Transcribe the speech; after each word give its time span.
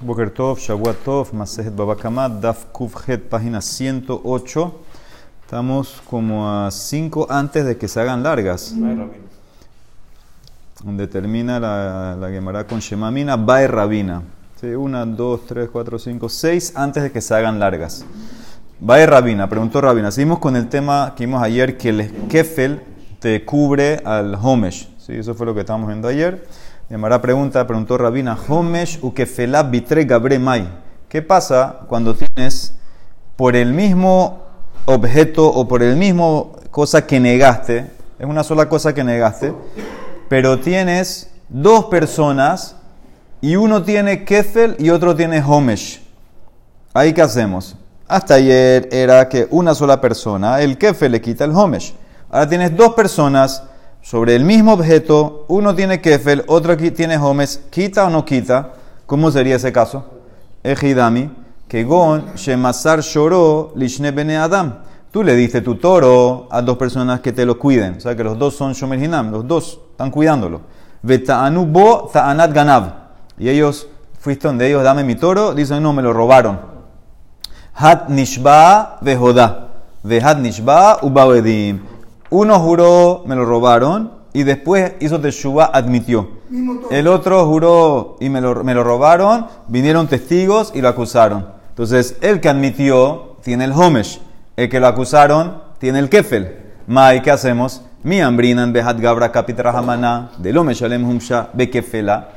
Boker 0.00 0.30
Tov, 0.30 0.58
Shavuot 0.60 1.02
Tov, 1.04 1.32
Masejet 1.32 1.74
Babakamat, 1.74 2.40
Daf 2.40 2.66
Kufhet, 2.70 3.28
página 3.28 3.60
108. 3.60 4.72
Estamos 5.42 6.00
como 6.08 6.48
a 6.48 6.70
5 6.70 7.26
antes 7.28 7.64
de 7.64 7.76
que 7.76 7.88
se 7.88 8.00
hagan 8.00 8.22
largas. 8.22 8.74
Donde 10.84 11.08
termina 11.08 11.58
la, 11.58 12.16
la 12.16 12.30
Gemara 12.30 12.64
con 12.64 12.78
Shemamina, 12.78 13.36
Bae 13.36 13.66
Rabina. 13.66 14.22
Sí, 14.60 14.68
una, 14.68 15.04
dos, 15.04 15.46
tres, 15.46 15.68
cuatro, 15.68 15.98
cinco, 15.98 16.28
seis 16.28 16.72
antes 16.76 17.02
de 17.02 17.10
que 17.10 17.20
se 17.20 17.34
hagan 17.34 17.58
largas. 17.58 18.04
Bae 18.78 19.04
Rabina, 19.04 19.48
preguntó 19.48 19.80
Rabina. 19.80 20.12
Seguimos 20.12 20.38
con 20.38 20.54
el 20.54 20.68
tema 20.68 21.14
que 21.16 21.26
vimos 21.26 21.42
ayer, 21.42 21.76
que 21.76 21.88
el 21.88 22.28
Kefel 22.28 22.82
te 23.18 23.44
cubre 23.44 24.00
al 24.04 24.36
Homesh. 24.40 24.88
Sí, 24.98 25.14
eso 25.14 25.34
fue 25.34 25.46
lo 25.46 25.54
que 25.54 25.60
estábamos 25.60 25.88
viendo 25.88 26.06
ayer. 26.06 26.46
Gemara 26.88 27.20
pregunta, 27.20 27.66
preguntó 27.66 27.98
Rabina, 27.98 28.38
Homesh 28.48 28.98
ukefela 29.02 29.62
bitre 29.62 30.04
gabre 30.04 30.38
mai. 30.38 30.66
¿Qué 31.10 31.20
pasa 31.20 31.80
cuando 31.86 32.14
tienes 32.14 32.72
por 33.36 33.56
el 33.56 33.74
mismo 33.74 34.46
objeto 34.86 35.46
o 35.46 35.68
por 35.68 35.82
el 35.82 35.96
mismo 35.96 36.56
cosa 36.70 37.06
que 37.06 37.20
negaste, 37.20 37.90
es 38.18 38.26
una 38.26 38.42
sola 38.42 38.70
cosa 38.70 38.94
que 38.94 39.04
negaste, 39.04 39.52
pero 40.30 40.60
tienes 40.60 41.30
dos 41.50 41.84
personas 41.86 42.76
y 43.42 43.56
uno 43.56 43.82
tiene 43.82 44.24
kefel 44.24 44.74
y 44.78 44.88
otro 44.88 45.14
tiene 45.14 45.42
homesh. 45.42 46.00
¿Ahí 46.94 47.12
qué 47.12 47.20
hacemos? 47.20 47.76
Hasta 48.08 48.34
ayer 48.34 48.88
era 48.90 49.28
que 49.28 49.46
una 49.50 49.74
sola 49.74 50.00
persona, 50.00 50.62
el 50.62 50.78
kefel 50.78 51.12
le 51.12 51.20
quita 51.20 51.44
el 51.44 51.50
homesh. 51.50 51.92
Ahora 52.30 52.48
tienes 52.48 52.74
dos 52.74 52.94
personas 52.94 53.62
sobre 54.02 54.36
el 54.36 54.44
mismo 54.44 54.72
objeto, 54.72 55.44
uno 55.48 55.74
tiene 55.74 56.00
kefel, 56.00 56.44
otro 56.46 56.76
tiene 56.76 57.18
homes, 57.18 57.62
¿quita 57.70 58.06
o 58.06 58.10
no 58.10 58.24
quita? 58.24 58.72
¿Cómo 59.06 59.30
sería 59.30 59.56
ese 59.56 59.72
caso? 59.72 60.04
Ejidami, 60.62 61.30
que 61.68 61.84
gon 61.84 62.34
shemasar 62.34 63.00
shoro 63.00 63.72
lishne 63.76 64.10
bene 64.10 64.36
adam. 64.36 64.78
Tú 65.10 65.22
le 65.22 65.34
diste 65.34 65.60
tu 65.60 65.76
toro 65.76 66.48
a 66.50 66.60
dos 66.60 66.76
personas 66.76 67.20
que 67.20 67.32
te 67.32 67.46
lo 67.46 67.58
cuiden. 67.58 67.96
O 67.96 68.00
sea 68.00 68.14
que 68.14 68.24
los 68.24 68.38
dos 68.38 68.56
son 68.56 68.72
shomer 68.72 69.02
hinam, 69.02 69.30
los 69.30 69.46
dos 69.46 69.80
están 69.90 70.10
cuidándolo. 70.10 70.60
Veta'anu 71.02 71.66
bo 71.66 72.10
ta'anat 72.12 72.52
ganav. 72.52 72.92
Y 73.38 73.48
ellos, 73.48 73.88
fuiste 74.18 74.48
donde 74.48 74.66
ellos, 74.66 74.82
dame 74.82 75.04
mi 75.04 75.14
toro, 75.14 75.54
dicen, 75.54 75.82
no, 75.82 75.92
me 75.92 76.02
lo 76.02 76.12
robaron. 76.12 76.60
Hat 77.74 78.08
nishba 78.08 78.98
vehoda. 79.00 79.68
Vehat 80.02 80.38
nishba 80.38 80.98
ubawedim. 81.02 81.80
Uno 82.30 82.60
juró, 82.60 83.24
me 83.26 83.34
lo 83.34 83.44
robaron, 83.44 84.12
y 84.32 84.42
después 84.42 84.92
hizo 85.00 85.20
teshuva, 85.20 85.66
admitió. 85.66 86.28
El 86.90 87.08
otro 87.08 87.46
juró 87.46 88.16
y 88.20 88.28
me 88.28 88.40
lo, 88.40 88.62
me 88.62 88.74
lo 88.74 88.84
robaron, 88.84 89.46
vinieron 89.68 90.06
testigos 90.06 90.72
y 90.74 90.80
lo 90.80 90.88
acusaron. 90.88 91.46
Entonces, 91.70 92.16
el 92.20 92.40
que 92.40 92.48
admitió 92.48 93.36
tiene 93.42 93.64
el 93.64 93.72
homesh, 93.72 94.20
el 94.56 94.68
que 94.68 94.80
lo 94.80 94.86
acusaron 94.86 95.62
tiene 95.78 95.98
el 95.98 96.08
kefel. 96.08 96.56
Mai, 96.86 97.22
¿qué 97.22 97.30
hacemos? 97.30 97.82
Mi 98.02 98.20
ambrinan 98.20 98.72
behat 98.72 98.98
gabra 99.00 99.32
kapitra 99.32 99.70
hamana, 99.70 100.30
del 100.38 100.56
homesh 100.58 100.84
alem 100.84 101.04
humsha 101.04 101.48
bekefela. 101.52 102.28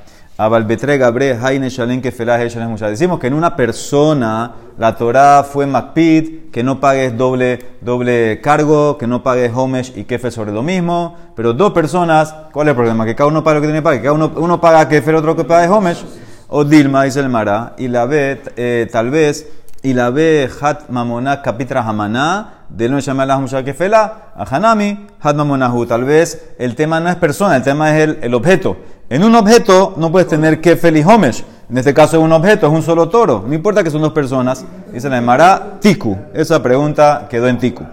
Decimos 2.90 3.20
que 3.20 3.28
en 3.28 3.34
una 3.34 3.56
persona 3.56 4.52
la 4.80 4.96
Torah 4.96 5.44
fue 5.44 5.68
makpid, 5.68 6.50
que 6.52 6.64
no 6.64 6.80
pagues 6.80 7.16
doble, 7.16 7.60
doble 7.82 8.42
cargo, 8.42 8.98
que 8.98 9.06
no 9.06 9.22
pagues 9.22 9.52
homesh 9.54 9.94
y 9.96 10.06
kefe 10.06 10.32
sobre 10.32 10.52
lo 10.52 10.64
mismo. 10.64 11.16
Pero 11.36 11.54
dos 11.54 11.74
personas, 11.74 12.34
¿cuál 12.52 12.68
es 12.68 12.72
el 12.72 12.76
problema? 12.76 13.06
Que 13.06 13.14
cada 13.14 13.28
uno 13.28 13.44
paga 13.44 13.56
lo 13.56 13.62
que 13.62 13.68
tiene 13.68 13.80
que 13.80 13.84
pagar, 13.84 14.00
que 14.00 14.04
cada 14.06 14.16
uno, 14.16 14.32
uno 14.36 14.60
paga 14.60 14.90
kefe, 14.90 15.14
otro 15.14 15.36
que 15.36 15.44
paga 15.44 15.72
homesh. 15.72 16.04
O 16.48 16.66
Dilma, 16.66 17.04
dice 17.04 17.20
el 17.20 17.30
Mara, 17.30 17.76
y 17.78 17.88
la 17.88 18.08
ve, 18.08 18.42
eh, 18.58 18.90
tal 18.92 19.12
vez, 19.12 19.48
y 19.84 19.94
la 19.94 20.10
ve 20.10 20.50
hat 20.60 20.90
mamona 20.90 21.44
capitra 21.44 21.82
hamana, 21.82 22.66
de 22.68 22.90
no 22.90 22.98
llamar 22.98 23.28
la 23.28 23.38
mucha 23.38 23.64
kefela, 23.64 24.32
a 24.36 24.44
hanami, 24.44 25.08
hat 25.22 25.36
mamonahu. 25.36 25.86
Tal 25.86 26.04
vez 26.04 26.54
el 26.58 26.76
tema 26.76 27.00
no 27.00 27.10
es 27.10 27.16
persona, 27.16 27.56
el 27.58 27.64
tema 27.64 27.96
es 27.96 28.04
el, 28.04 28.20
el 28.24 28.34
objeto. 28.34 28.78
En 29.12 29.26
un 29.26 29.36
objeto 29.36 29.94
no 29.98 30.10
puedes 30.10 30.30
tener 30.30 30.62
kefel 30.62 30.96
y 30.96 31.04
homesh. 31.04 31.44
En 31.70 31.78
este 31.78 31.94
caso 31.94 32.16
es 32.16 32.24
un 32.24 32.32
objeto, 32.32 32.68
es 32.68 32.72
un 32.72 32.82
solo 32.82 33.10
toro. 33.10 33.44
No 33.46 33.54
importa 33.54 33.84
que 33.84 33.92
son 33.92 34.00
dos 34.00 34.14
personas. 34.14 34.64
Dice 34.94 35.10
la 35.10 35.18
Emara, 35.18 35.80
tiku. 35.82 36.16
Esa 36.34 36.64
pregunta 36.64 37.28
quedó 37.30 37.50
en 37.50 37.58
tiku. 37.58 37.84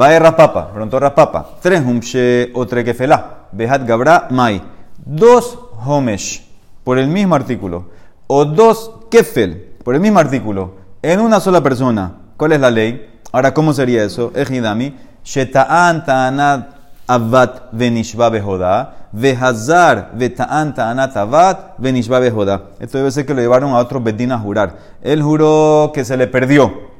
Va 0.00 0.16
Raspapa, 0.16 0.70
preguntó 0.70 1.00
Raspapa. 1.00 1.56
Tres 1.60 1.80
humshe 1.80 2.52
o 2.54 2.64
tre 2.64 2.84
kefelá. 2.84 3.48
Behat 3.50 3.84
gabra 3.84 4.28
mai. 4.30 4.62
Dos 5.04 5.58
homesh 5.84 6.46
por 6.84 6.96
el 6.96 7.08
mismo 7.08 7.34
artículo. 7.34 7.86
O 8.28 8.44
dos 8.44 8.92
kefel 9.10 9.74
por 9.82 9.96
el 9.96 10.00
mismo 10.00 10.20
artículo. 10.20 10.76
En 11.02 11.18
una 11.18 11.40
sola 11.40 11.60
persona. 11.60 12.18
¿Cuál 12.36 12.52
es 12.52 12.60
la 12.60 12.70
ley? 12.70 13.20
Ahora, 13.32 13.52
¿cómo 13.52 13.72
sería 13.72 14.04
eso? 14.04 14.30
Ejidami. 14.36 14.94
Sheta'an 15.24 16.04
ta'anat 16.04 16.71
avat 17.06 17.72
venishba 17.72 18.30
behoda. 18.30 18.94
Vehazar 19.12 20.10
veta'an 20.14 20.74
ta'anat 20.74 21.16
avat 21.16 21.74
venishba 21.78 22.20
behoda. 22.20 22.70
Esto 22.80 22.98
debe 22.98 23.10
ser 23.10 23.26
que 23.26 23.34
lo 23.34 23.40
llevaron 23.40 23.72
a 23.72 23.78
otro 23.78 24.00
bedín 24.00 24.32
a 24.32 24.38
jurar. 24.38 24.76
Él 25.02 25.22
juró 25.22 25.92
que 25.94 26.04
se 26.04 26.16
le 26.16 26.26
perdió. 26.26 26.92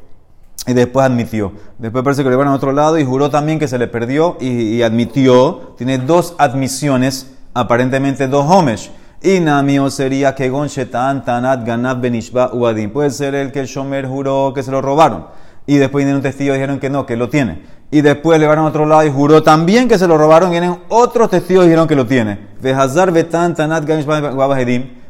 Y 0.67 0.75
después 0.75 1.05
admitió. 1.07 1.53
Después 1.79 2.05
parece 2.05 2.23
que 2.23 2.25
lo 2.25 2.31
llevaron 2.31 2.53
a 2.53 2.57
otro 2.57 2.73
lado 2.73 2.99
y 2.99 3.05
juró 3.05 3.31
también 3.31 3.59
que 3.59 3.67
se 3.67 3.79
le 3.79 3.89
perdió 3.89 4.37
y, 4.41 4.83
admitió. 4.83 5.75
Tiene 5.77 5.99
dos 5.99 6.35
admisiones, 6.39 7.33
aparentemente 7.55 8.29
dos 8.29 8.47
homesh. 8.49 8.91
Y 9.23 9.41
namio 9.41 9.91
sería 9.91 10.35
que 10.35 10.51
shetan 10.51 11.25
tanat 11.25 11.65
ganab 11.65 12.01
benishba 12.01 12.53
uadim. 12.53 12.91
Puede 12.91 13.11
ser 13.11 13.35
el 13.35 13.53
que 13.53 13.61
el 13.61 13.67
shomer 13.67 14.07
juró 14.07 14.53
que 14.55 14.63
se 14.63 14.71
lo 14.71 14.83
robaron. 14.83 15.27
Y 15.67 15.77
después 15.77 16.03
vinieron 16.03 16.19
un 16.19 16.23
testigo 16.23 16.55
y 16.55 16.59
dijeron 16.59 16.79
que 16.79 16.91
no, 16.91 17.07
que 17.07 17.17
lo 17.17 17.29
tiene. 17.29 17.63
Y 17.93 18.01
después 18.01 18.41
le 18.41 18.47
van 18.47 18.59
a 18.59 18.65
otro 18.65 18.87
lado 18.87 19.05
y 19.05 19.11
juró 19.11 19.43
también 19.43 19.87
que 19.87 19.99
se 19.99 20.09
lo 20.09 20.17
robaron. 20.17 20.51
Vienen 20.51 20.79
otros 20.89 21.29
testigos 21.29 21.67
y 21.67 21.69
dijeron 21.69 21.87
que 21.87 21.95
lo 21.95 22.07
tiene. 22.07 22.39
Vehazar 22.59 23.13
betan 23.13 23.55
tanat 23.55 23.85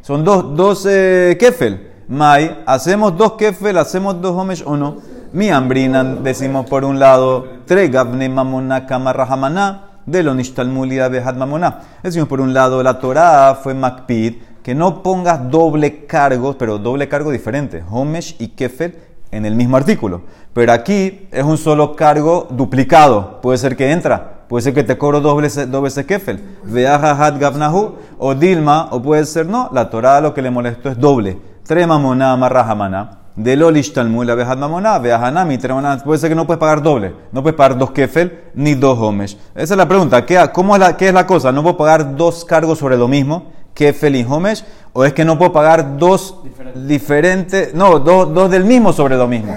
Son 0.00 0.24
dos, 0.24 0.56
dos 0.56 0.84
eh, 0.90 1.36
kefel. 1.38 1.90
Mai, 2.08 2.64
hacemos 2.66 3.16
dos 3.16 3.34
kefel, 3.34 3.78
hacemos 3.78 4.20
dos 4.20 4.32
homesh 4.36 4.64
o 4.66 4.76
no. 4.76 4.96
Mi 5.32 5.48
ambrina, 5.48 6.02
decimos 6.02 6.66
por 6.66 6.84
un 6.84 6.98
lado, 6.98 7.46
tregavne 7.66 8.28
mamona 8.28 8.84
kamarrahamana 8.84 10.00
de 10.04 10.24
lo 10.24 10.34
nishtalmulia 10.34 11.06
behad 11.06 11.36
mamona. 11.36 11.82
Decimos 12.02 12.26
por 12.26 12.40
un 12.40 12.52
lado, 12.52 12.82
la 12.82 12.98
Torah 12.98 13.54
fue 13.62 13.74
makpid, 13.74 14.34
que 14.60 14.74
no 14.74 15.04
pongas 15.04 15.48
doble 15.48 16.04
cargo, 16.06 16.58
pero 16.58 16.78
doble 16.78 17.08
cargo 17.08 17.30
diferente, 17.30 17.84
homesh 17.88 18.34
y 18.40 18.48
kefel 18.48 19.11
en 19.32 19.44
el 19.44 19.56
mismo 19.56 19.76
artículo. 19.76 20.22
Pero 20.52 20.72
aquí 20.72 21.26
es 21.32 21.42
un 21.42 21.58
solo 21.58 21.96
cargo 21.96 22.46
duplicado. 22.50 23.40
Puede 23.40 23.58
ser 23.58 23.76
que 23.76 23.90
entra, 23.90 24.44
puede 24.48 24.62
ser 24.62 24.74
que 24.74 24.84
te 24.84 24.96
cobro 24.96 25.20
dos 25.20 25.40
veces, 25.40 25.70
dos 25.70 25.82
veces 25.82 26.06
kefel. 26.06 26.40
Veahat 26.64 27.40
gavnahu 27.40 27.96
o 28.18 28.34
dilma, 28.34 28.88
o 28.92 29.02
puede 29.02 29.24
ser 29.24 29.46
no. 29.46 29.70
La 29.72 29.90
Torah 29.90 30.20
lo 30.20 30.32
que 30.34 30.42
le 30.42 30.50
molestó 30.50 30.90
es 30.90 30.98
doble. 30.98 31.38
Trema 31.66 31.98
mona 31.98 32.36
marrahamana. 32.36 33.18
De 33.34 33.56
lo 33.56 33.70
lishtalmu 33.70 34.24
la 34.24 34.34
vejat 34.34 34.58
mamona, 34.58 34.98
veahanami, 34.98 35.56
Puede 36.04 36.18
ser 36.18 36.28
que 36.28 36.34
no 36.34 36.46
puedes 36.46 36.60
pagar 36.60 36.82
doble. 36.82 37.14
No 37.32 37.42
puedes 37.42 37.56
pagar 37.56 37.78
dos 37.78 37.90
kefel 37.90 38.50
ni 38.54 38.74
dos 38.74 38.98
homesh. 38.98 39.38
Esa 39.54 39.74
es 39.74 39.78
la 39.78 39.88
pregunta. 39.88 40.26
¿Qué, 40.26 40.38
cómo 40.52 40.74
es 40.76 40.80
la, 40.80 40.96
¿Qué 40.98 41.08
es 41.08 41.14
la 41.14 41.26
cosa? 41.26 41.50
¿No 41.50 41.62
puedo 41.62 41.78
pagar 41.78 42.14
dos 42.14 42.44
cargos 42.44 42.78
sobre 42.78 42.98
lo 42.98 43.08
mismo? 43.08 43.52
Kefel 43.72 44.16
y 44.16 44.26
homesh. 44.28 44.62
¿O 44.94 45.04
es 45.04 45.14
que 45.14 45.24
no 45.24 45.38
puedo 45.38 45.52
pagar 45.52 45.96
dos 45.96 46.36
diferentes, 46.74 47.72
no, 47.74 47.98
dos, 47.98 48.32
dos 48.34 48.50
del 48.50 48.64
mismo 48.64 48.92
sobre 48.92 49.16
lo 49.16 49.26
mismo? 49.26 49.54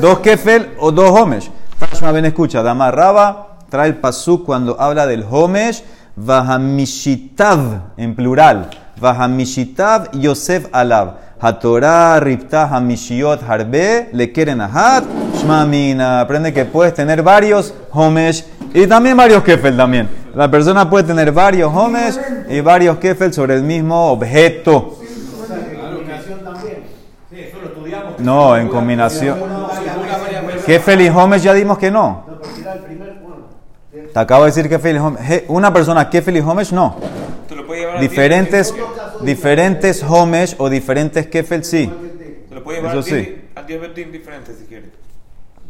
Dos 0.00 0.20
kefel 0.20 0.74
o 0.78 0.92
dos 0.92 1.10
homesh. 1.10 1.50
Tashma 1.78 2.12
ben 2.12 2.24
escucha, 2.24 2.62
Dama 2.62 2.90
Raba 2.90 3.58
trae 3.68 3.88
el 3.88 3.96
pasuk 3.96 4.44
cuando 4.44 4.80
habla 4.80 5.06
del 5.06 5.24
homesh, 5.28 5.82
vahamisitav 6.14 7.94
en 7.96 8.14
plural, 8.14 8.70
vahamisitav 9.00 10.12
Yosef 10.12 10.68
alab. 10.72 11.26
Hatorah 11.38 12.18
ripta 12.18 12.66
hamishiot 12.66 13.42
harbe 13.42 14.08
le 14.12 14.32
quieren 14.32 14.60
ahat 14.60 15.04
shmamina. 15.42 16.20
Aprende 16.20 16.52
que 16.52 16.64
puedes 16.64 16.94
tener 16.94 17.22
varios 17.22 17.74
homesh 17.92 18.44
y 18.76 18.86
también 18.86 19.16
varios 19.16 19.42
kefel 19.42 19.74
también. 19.74 20.06
La 20.34 20.50
persona 20.50 20.88
puede 20.88 21.04
tener 21.04 21.32
varios 21.32 21.72
homesh 21.74 22.18
y 22.50 22.60
varios 22.60 22.98
kefel 22.98 23.32
sobre 23.32 23.54
el 23.54 23.62
mismo 23.62 24.10
objeto. 24.10 24.98
No, 28.18 28.54
en 28.54 28.68
combinación. 28.68 29.38
Kefel 30.66 31.00
y 31.00 31.08
homesh 31.08 31.40
ya 31.40 31.54
dimos 31.54 31.78
que 31.78 31.90
no. 31.90 32.26
Te 34.12 34.18
acabo 34.20 34.44
de 34.44 34.50
decir 34.50 34.68
kefel 34.68 34.96
y 34.96 34.98
homesh. 34.98 35.44
Una 35.48 35.72
persona 35.72 36.10
kefel 36.10 36.36
y 36.36 36.40
homesh 36.40 36.72
no. 36.72 36.96
Diferentes, 37.98 38.74
diferentes 39.22 40.02
homesh 40.02 40.54
o 40.58 40.68
diferentes 40.68 41.26
kefel 41.28 41.64
sí. 41.64 41.90
Eso 42.90 43.02
sí. 43.02 43.42
a 43.54 43.62
10 43.62 43.80
verdín 43.80 44.12
diferentes 44.12 44.58
si 44.58 44.66
quiere. 44.66 45.05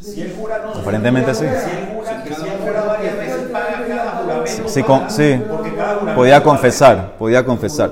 Si 0.00 0.20
él 0.22 0.34
jura, 0.38 0.58
no. 0.64 0.80
Aparentemente 0.80 1.34
sí. 1.34 1.40
Si 1.44 1.70
él 1.70 1.88
jura, 1.94 2.22
que 2.24 2.34
si 2.34 2.42
él 2.42 2.58
jura 2.62 2.82
varias 2.84 3.16
veces, 3.16 3.42
paga 3.50 3.84
cada 3.88 4.10
juramento. 4.22 4.68
Sí, 4.68 4.82
con- 4.82 5.10
sí. 5.10 5.42
Porque 5.48 5.74
cada 5.74 5.94
juramento 5.94 6.14
Podía 6.20 6.42
confesar, 6.42 7.14
podía 7.18 7.44
confesar. 7.44 7.90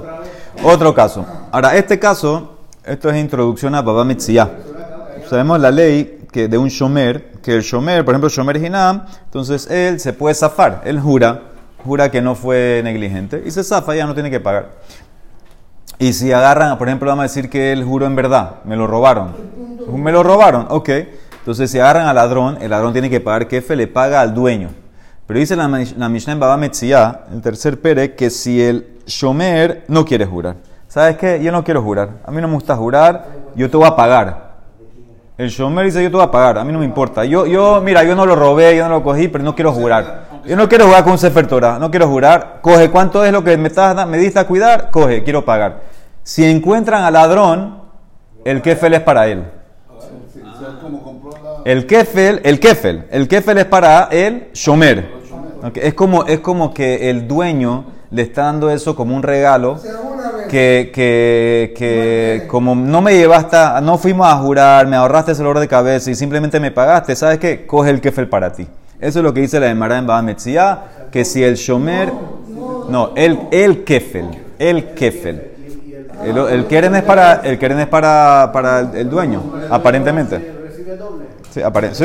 Otro 0.62 0.94
caso. 0.94 1.24
Ahora, 1.50 1.76
este 1.76 1.98
caso 1.98 2.50
Esto 2.84 3.08
es 3.08 3.16
introducción 3.16 3.74
a 3.74 3.80
Baba 3.80 4.04
Metzia. 4.04 4.50
Sabemos 5.30 5.58
la 5.58 5.70
ley 5.70 6.26
que 6.30 6.48
de 6.48 6.58
un 6.58 6.68
shomer, 6.68 7.32
que 7.42 7.52
el 7.54 7.62
shomer, 7.62 8.04
por 8.04 8.12
ejemplo, 8.12 8.28
shomer 8.28 8.58
hinam, 8.58 9.06
entonces 9.24 9.70
él 9.70 9.98
se 10.00 10.12
puede 10.12 10.34
zafar, 10.34 10.82
él 10.84 11.00
jura, 11.00 11.40
jura 11.82 12.10
que 12.10 12.20
no 12.20 12.34
fue 12.34 12.82
negligente 12.84 13.42
y 13.46 13.50
se 13.50 13.64
zafa, 13.64 13.94
ya 13.94 14.04
no 14.06 14.12
tiene 14.12 14.30
que 14.30 14.38
pagar. 14.38 14.72
Y 15.98 16.12
si 16.12 16.30
agarran, 16.32 16.76
por 16.76 16.88
ejemplo, 16.88 17.08
vamos 17.08 17.22
a 17.22 17.28
decir 17.28 17.48
que 17.48 17.72
él 17.72 17.84
juró 17.84 18.04
en 18.04 18.16
verdad, 18.16 18.56
me 18.64 18.76
lo 18.76 18.86
robaron. 18.86 19.34
Me 19.94 20.12
lo 20.12 20.22
robaron, 20.22 20.66
ok. 20.68 20.90
Entonces, 21.44 21.70
si 21.70 21.78
agarran 21.78 22.06
al 22.06 22.14
ladrón, 22.14 22.56
el 22.62 22.70
ladrón 22.70 22.94
tiene 22.94 23.10
que 23.10 23.20
pagar 23.20 23.46
kefe, 23.48 23.76
le 23.76 23.86
paga 23.86 24.22
al 24.22 24.32
dueño. 24.32 24.70
Pero 25.26 25.38
dice 25.38 25.54
la, 25.56 25.68
la 25.68 26.08
Mishnah 26.08 26.32
en 26.32 26.40
Baba 26.40 26.56
Metzia, 26.56 27.20
el 27.30 27.42
tercer 27.42 27.82
pere, 27.82 28.14
que 28.14 28.30
si 28.30 28.62
el 28.62 28.98
shomer 29.04 29.84
no 29.88 30.06
quiere 30.06 30.24
jurar. 30.24 30.56
¿Sabes 30.88 31.18
qué? 31.18 31.42
Yo 31.42 31.52
no 31.52 31.62
quiero 31.62 31.82
jurar. 31.82 32.08
A 32.24 32.30
mí 32.30 32.40
no 32.40 32.48
me 32.48 32.54
gusta 32.54 32.74
jurar, 32.74 33.26
yo 33.56 33.68
te 33.68 33.76
voy 33.76 33.86
a 33.86 33.94
pagar. 33.94 34.54
El 35.36 35.50
shomer 35.50 35.84
dice, 35.84 36.02
yo 36.02 36.08
te 36.08 36.16
voy 36.16 36.24
a 36.24 36.30
pagar, 36.30 36.56
a 36.56 36.64
mí 36.64 36.72
no 36.72 36.78
me 36.78 36.86
importa. 36.86 37.26
Yo, 37.26 37.44
yo, 37.44 37.82
mira, 37.82 38.04
yo 38.04 38.14
no 38.14 38.24
lo 38.24 38.36
robé, 38.36 38.74
yo 38.74 38.88
no 38.88 38.94
lo 38.94 39.02
cogí, 39.02 39.28
pero 39.28 39.44
no 39.44 39.54
quiero 39.54 39.70
jurar. 39.70 40.28
Yo 40.46 40.56
no 40.56 40.66
quiero 40.66 40.86
jugar 40.86 41.04
con 41.04 41.12
un 41.12 41.18
Sefer 41.18 41.46
Torah, 41.46 41.78
no 41.78 41.90
quiero 41.90 42.08
jurar. 42.08 42.60
Coge, 42.62 42.88
¿cuánto 42.90 43.22
es 43.22 43.32
lo 43.32 43.44
que 43.44 43.58
me, 43.58 43.68
estás, 43.68 44.08
me 44.08 44.16
diste 44.16 44.38
a 44.38 44.46
cuidar? 44.46 44.90
Coge, 44.90 45.22
quiero 45.24 45.44
pagar. 45.44 45.82
Si 46.22 46.42
encuentran 46.42 47.02
al 47.02 47.12
ladrón, 47.12 47.82
el 48.46 48.62
kefel 48.62 48.94
es 48.94 49.00
para 49.00 49.26
él. 49.26 49.44
El 51.64 51.86
kefel, 51.86 52.40
el 52.44 52.60
kefel, 52.60 53.06
el 53.10 53.26
kefel 53.26 53.56
es 53.58 53.64
para 53.64 54.08
el 54.10 54.48
shomer. 54.52 55.08
Es, 55.74 55.94
como, 55.94 56.24
es 56.24 56.40
como 56.40 56.74
que 56.74 57.08
el 57.08 57.26
dueño 57.26 57.86
le 58.10 58.20
está 58.20 58.42
dando 58.42 58.70
eso 58.70 58.94
como 58.94 59.16
un 59.16 59.22
regalo 59.22 59.80
que, 60.50 60.92
que, 60.94 61.72
que 61.74 62.46
como 62.48 62.74
no 62.74 63.00
me 63.00 63.16
llevaste, 63.16 63.56
no 63.82 63.96
fuimos 63.96 64.26
a 64.26 64.36
jurar, 64.36 64.86
me 64.86 64.96
ahorraste 64.96 65.32
ese 65.32 65.42
dolor 65.42 65.58
de 65.58 65.66
cabeza 65.66 66.10
y 66.10 66.14
simplemente 66.14 66.60
me 66.60 66.70
pagaste, 66.70 67.16
¿sabes 67.16 67.38
qué? 67.38 67.66
Coge 67.66 67.88
el 67.88 68.02
kefel 68.02 68.28
para 68.28 68.52
ti. 68.52 68.68
Eso 69.00 69.20
es 69.20 69.22
lo 69.24 69.32
que 69.32 69.40
dice 69.40 69.58
la 69.58 69.70
Emara 69.70 69.96
en 69.96 70.06
Baba 70.06 70.20
Metzia, 70.20 70.78
que 71.10 71.24
si 71.24 71.42
el 71.42 71.54
shomer, 71.54 72.12
no, 72.90 73.12
el, 73.16 73.38
el 73.50 73.84
kefel, 73.84 74.28
el 74.58 74.92
kefel. 74.92 75.50
El, 76.22 76.36
el 76.36 76.66
keren 76.66 76.94
es 76.94 77.02
para, 77.02 77.36
el 77.36 77.58
keren 77.58 77.80
es 77.80 77.86
para, 77.86 78.50
para 78.52 78.80
el 78.80 79.08
dueño, 79.08 79.42
aparentemente. 79.70 80.63
Sí, 81.54 81.60
apare- 81.60 81.94
¿sí? 81.94 82.04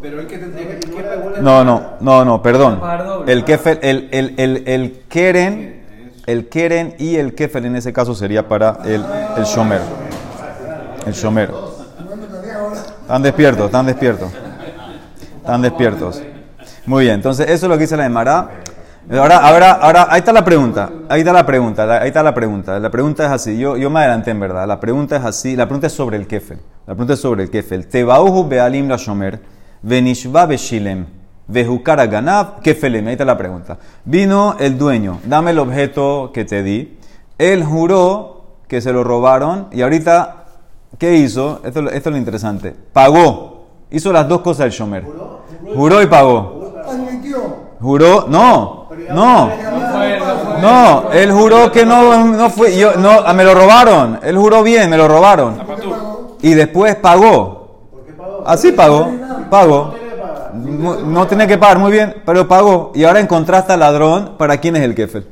Pero 0.00 0.20
el 0.20 0.26
que 0.26 0.38
tendría 0.38 0.68
que, 0.68 0.80
que 0.80 1.02
pagar 1.02 1.42
No, 1.42 1.62
no, 1.64 1.82
no, 2.00 2.24
no, 2.24 2.40
perdón. 2.42 2.80
El 3.26 3.44
kefel, 3.44 3.78
el, 3.82 4.08
el, 4.10 4.34
el, 4.38 4.62
el 4.66 5.00
keren, 5.06 5.82
el 6.24 6.48
keren 6.48 6.94
y 6.98 7.16
el 7.16 7.34
kefel 7.34 7.66
en 7.66 7.76
ese 7.76 7.92
caso 7.92 8.14
sería 8.14 8.48
para 8.48 8.78
el, 8.86 9.04
el 9.36 9.44
shomer. 9.44 9.82
El 11.06 11.12
shomer. 11.12 11.50
Están 13.02 13.22
despiertos, 13.22 13.66
están 13.66 13.84
despiertos. 13.86 14.32
Están 15.36 15.60
despiertos. 15.60 16.22
Muy 16.86 17.04
bien, 17.04 17.16
entonces 17.16 17.50
eso 17.50 17.66
es 17.66 17.70
lo 17.70 17.76
que 17.76 17.82
dice 17.82 17.98
la 17.98 18.06
Emara. 18.06 18.48
Ahora, 19.10 19.36
ahora, 19.38 19.72
ahora, 19.72 20.06
ahí 20.10 20.18
está 20.18 20.32
la 20.32 20.44
pregunta. 20.44 20.90
Ahí 21.08 21.20
está 21.20 21.32
la 21.32 21.46
pregunta. 21.46 21.86
la- 21.86 21.98
Ahí 22.02 22.08
está 22.08 22.22
la 22.24 22.34
pregunta. 22.34 22.78
La 22.80 22.90
pregunta 22.90 23.24
es 23.26 23.30
así. 23.30 23.56
Yo, 23.56 23.76
yo 23.76 23.88
me 23.88 24.00
adelanté 24.00 24.32
en 24.32 24.40
verdad. 24.40 24.66
La 24.66 24.80
pregunta 24.80 25.16
es 25.16 25.24
así. 25.24 25.54
La 25.54 25.66
pregunta 25.66 25.86
es 25.86 25.92
sobre 25.92 26.16
el 26.16 26.26
kefel. 26.26 26.58
La 26.86 26.94
pregunta 26.94 27.12
es 27.14 27.20
sobre 27.20 27.44
el 27.44 27.50
kefel. 27.50 27.86
Tebauhu 27.86 28.48
bealim 28.48 28.88
la 28.88 28.96
shomer. 28.96 29.40
Venishva 29.82 30.46
beshilem. 30.46 31.06
Vehukara 31.46 32.06
ganav 32.06 32.60
kefelem. 32.60 33.06
Ahí 33.06 33.12
está 33.12 33.24
la 33.24 33.38
pregunta. 33.38 33.78
Vino 34.04 34.56
el 34.58 34.76
dueño. 34.76 35.20
Dame 35.24 35.52
el 35.52 35.60
objeto 35.60 36.32
que 36.34 36.44
te 36.44 36.64
di. 36.64 36.98
Él 37.38 37.62
juró 37.64 38.56
que 38.66 38.80
se 38.80 38.92
lo 38.92 39.04
robaron. 39.04 39.68
Y 39.70 39.82
ahorita, 39.82 40.46
¿qué 40.98 41.14
hizo? 41.16 41.60
Esto, 41.64 41.78
es 41.78 41.84
lo- 41.84 41.90
esto 41.92 42.08
es 42.08 42.12
lo 42.12 42.18
interesante. 42.18 42.74
Pagó. 42.92 43.66
Hizo 43.88 44.12
las 44.12 44.26
dos 44.28 44.40
cosas 44.40 44.66
el 44.66 44.72
shomer. 44.72 45.04
Juró 45.76 46.02
y 46.02 46.06
pagó. 46.06 46.72
Juró, 47.78 48.26
no, 48.28 48.85
no, 49.10 49.50
no, 50.60 51.12
él 51.12 51.32
juró 51.32 51.70
que 51.70 51.84
no, 51.84 52.24
no 52.24 52.50
fue, 52.50 52.76
yo, 52.76 52.94
no, 52.96 53.10
ah, 53.24 53.32
me 53.32 53.44
lo 53.44 53.54
robaron, 53.54 54.20
él 54.22 54.36
juró 54.36 54.62
bien, 54.62 54.90
me 54.90 54.96
lo 54.96 55.08
robaron. 55.08 55.58
Y 56.42 56.54
después 56.54 56.96
pagó. 56.96 57.90
Así 58.44 58.72
pagó, 58.72 59.10
pagó. 59.50 59.94
No, 60.54 61.26
tenía 61.26 61.46
que 61.46 61.58
pagar, 61.58 61.78
muy 61.78 61.92
bien, 61.92 62.22
pero 62.24 62.48
pagó. 62.48 62.92
Y 62.94 63.04
ahora 63.04 63.20
encontraste 63.20 63.72
al 63.72 63.80
ladrón, 63.80 64.34
¿para 64.38 64.58
quién 64.58 64.76
es 64.76 64.82
el 64.82 64.94
kefel? 64.94 65.26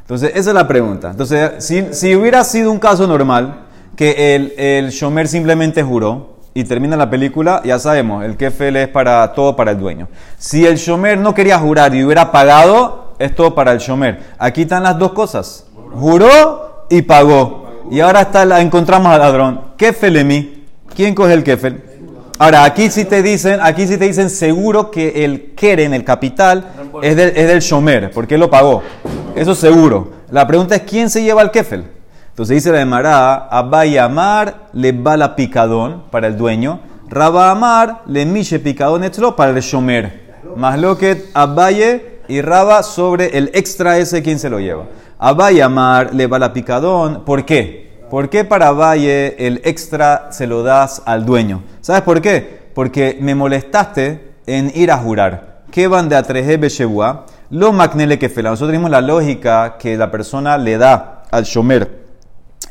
Entonces, 0.00 0.32
esa 0.34 0.50
es 0.50 0.54
la 0.54 0.66
pregunta. 0.66 1.10
Entonces, 1.10 1.52
si, 1.58 1.92
si 1.92 2.16
hubiera 2.16 2.42
sido 2.42 2.72
un 2.72 2.78
caso 2.78 3.06
normal, 3.06 3.66
que 3.96 4.34
el, 4.34 4.54
el 4.56 4.90
Shomer 4.90 5.28
simplemente 5.28 5.82
juró 5.82 6.31
y 6.54 6.64
termina 6.64 6.96
la 6.96 7.08
película, 7.08 7.62
ya 7.64 7.78
sabemos, 7.78 8.24
el 8.24 8.36
kefel 8.36 8.76
es 8.76 8.88
para 8.88 9.32
todo 9.32 9.56
para 9.56 9.70
el 9.70 9.78
dueño. 9.78 10.08
Si 10.38 10.66
el 10.66 10.76
Shomer 10.76 11.18
no 11.18 11.34
quería 11.34 11.58
jurar 11.58 11.94
y 11.94 12.04
hubiera 12.04 12.30
pagado, 12.30 13.14
es 13.18 13.34
todo 13.34 13.54
para 13.54 13.72
el 13.72 13.78
Shomer. 13.78 14.20
Aquí 14.38 14.62
están 14.62 14.82
las 14.82 14.98
dos 14.98 15.12
cosas. 15.12 15.66
Juró 15.94 16.86
y 16.90 17.02
pagó. 17.02 17.62
Y 17.90 18.00
ahora 18.00 18.22
está 18.22 18.44
la, 18.44 18.60
encontramos 18.60 19.12
al 19.12 19.20
ladrón. 19.20 19.60
Kefel 19.76 20.16
en 20.16 20.26
mí. 20.26 20.64
¿Quién 20.94 21.14
coge 21.14 21.32
el 21.32 21.42
kefel? 21.42 21.82
Ahora, 22.38 22.64
aquí 22.64 22.90
sí 22.90 23.04
te 23.04 23.22
dicen, 23.22 23.60
aquí 23.62 23.86
sí 23.86 23.96
te 23.96 24.04
dicen 24.04 24.28
seguro 24.28 24.90
que 24.90 25.24
el 25.24 25.54
keren, 25.54 25.94
el 25.94 26.04
capital, 26.04 26.66
es 27.02 27.16
del, 27.16 27.28
es 27.36 27.46
del 27.46 27.60
shomer, 27.60 28.10
porque 28.10 28.34
él 28.34 28.40
lo 28.40 28.50
pagó. 28.50 28.82
Eso 29.34 29.54
seguro. 29.54 30.10
La 30.30 30.46
pregunta 30.46 30.74
es, 30.74 30.82
¿quién 30.82 31.08
se 31.08 31.22
lleva 31.22 31.40
el 31.40 31.50
kefel? 31.50 31.84
Entonces 32.32 32.56
dice 32.56 32.72
la 32.72 32.80
Emara, 32.80 33.46
Abay 33.50 33.98
Amar 33.98 34.68
le 34.72 34.92
bala 34.92 35.36
picadón 35.36 36.04
para 36.10 36.28
el 36.28 36.38
dueño, 36.38 36.80
Rabba 37.10 37.50
Amar 37.50 38.04
le 38.06 38.24
miche 38.24 38.58
picadón 38.58 39.04
etzlo 39.04 39.36
para 39.36 39.50
el 39.50 39.60
shomer. 39.60 40.32
Más 40.56 40.78
lo 40.78 40.96
que 40.96 41.26
Abaye 41.34 42.20
y 42.28 42.40
Raba 42.40 42.82
sobre 42.84 43.36
el 43.36 43.50
extra 43.52 43.98
ese, 43.98 44.22
¿quién 44.22 44.38
se 44.38 44.48
lo 44.48 44.60
lleva? 44.60 44.86
Abay 45.18 45.60
Amar 45.60 46.14
le 46.14 46.26
bala 46.26 46.54
picadón, 46.54 47.22
¿por 47.26 47.44
qué? 47.44 48.00
¿Por 48.08 48.30
qué 48.30 48.46
para 48.46 48.72
Valle 48.72 49.36
el 49.38 49.60
extra 49.64 50.28
se 50.30 50.46
lo 50.46 50.62
das 50.62 51.02
al 51.04 51.26
dueño? 51.26 51.62
¿Sabes 51.82 52.00
por 52.00 52.22
qué? 52.22 52.62
Porque 52.74 53.18
me 53.20 53.34
molestaste 53.34 54.36
en 54.46 54.72
ir 54.74 54.90
a 54.90 54.96
jurar. 54.96 55.64
¿Qué 55.70 55.86
van 55.86 56.08
de 56.08 56.16
atreje 56.16 56.56
beshebua? 56.56 57.26
Lo 57.50 57.74
magnele 57.74 58.18
que 58.18 58.30
fela. 58.30 58.48
Nosotros 58.48 58.70
tenemos 58.70 58.90
la 58.90 59.02
lógica 59.02 59.76
que 59.78 59.98
la 59.98 60.10
persona 60.10 60.56
le 60.56 60.78
da 60.78 61.24
al 61.30 61.44
shomer 61.44 62.01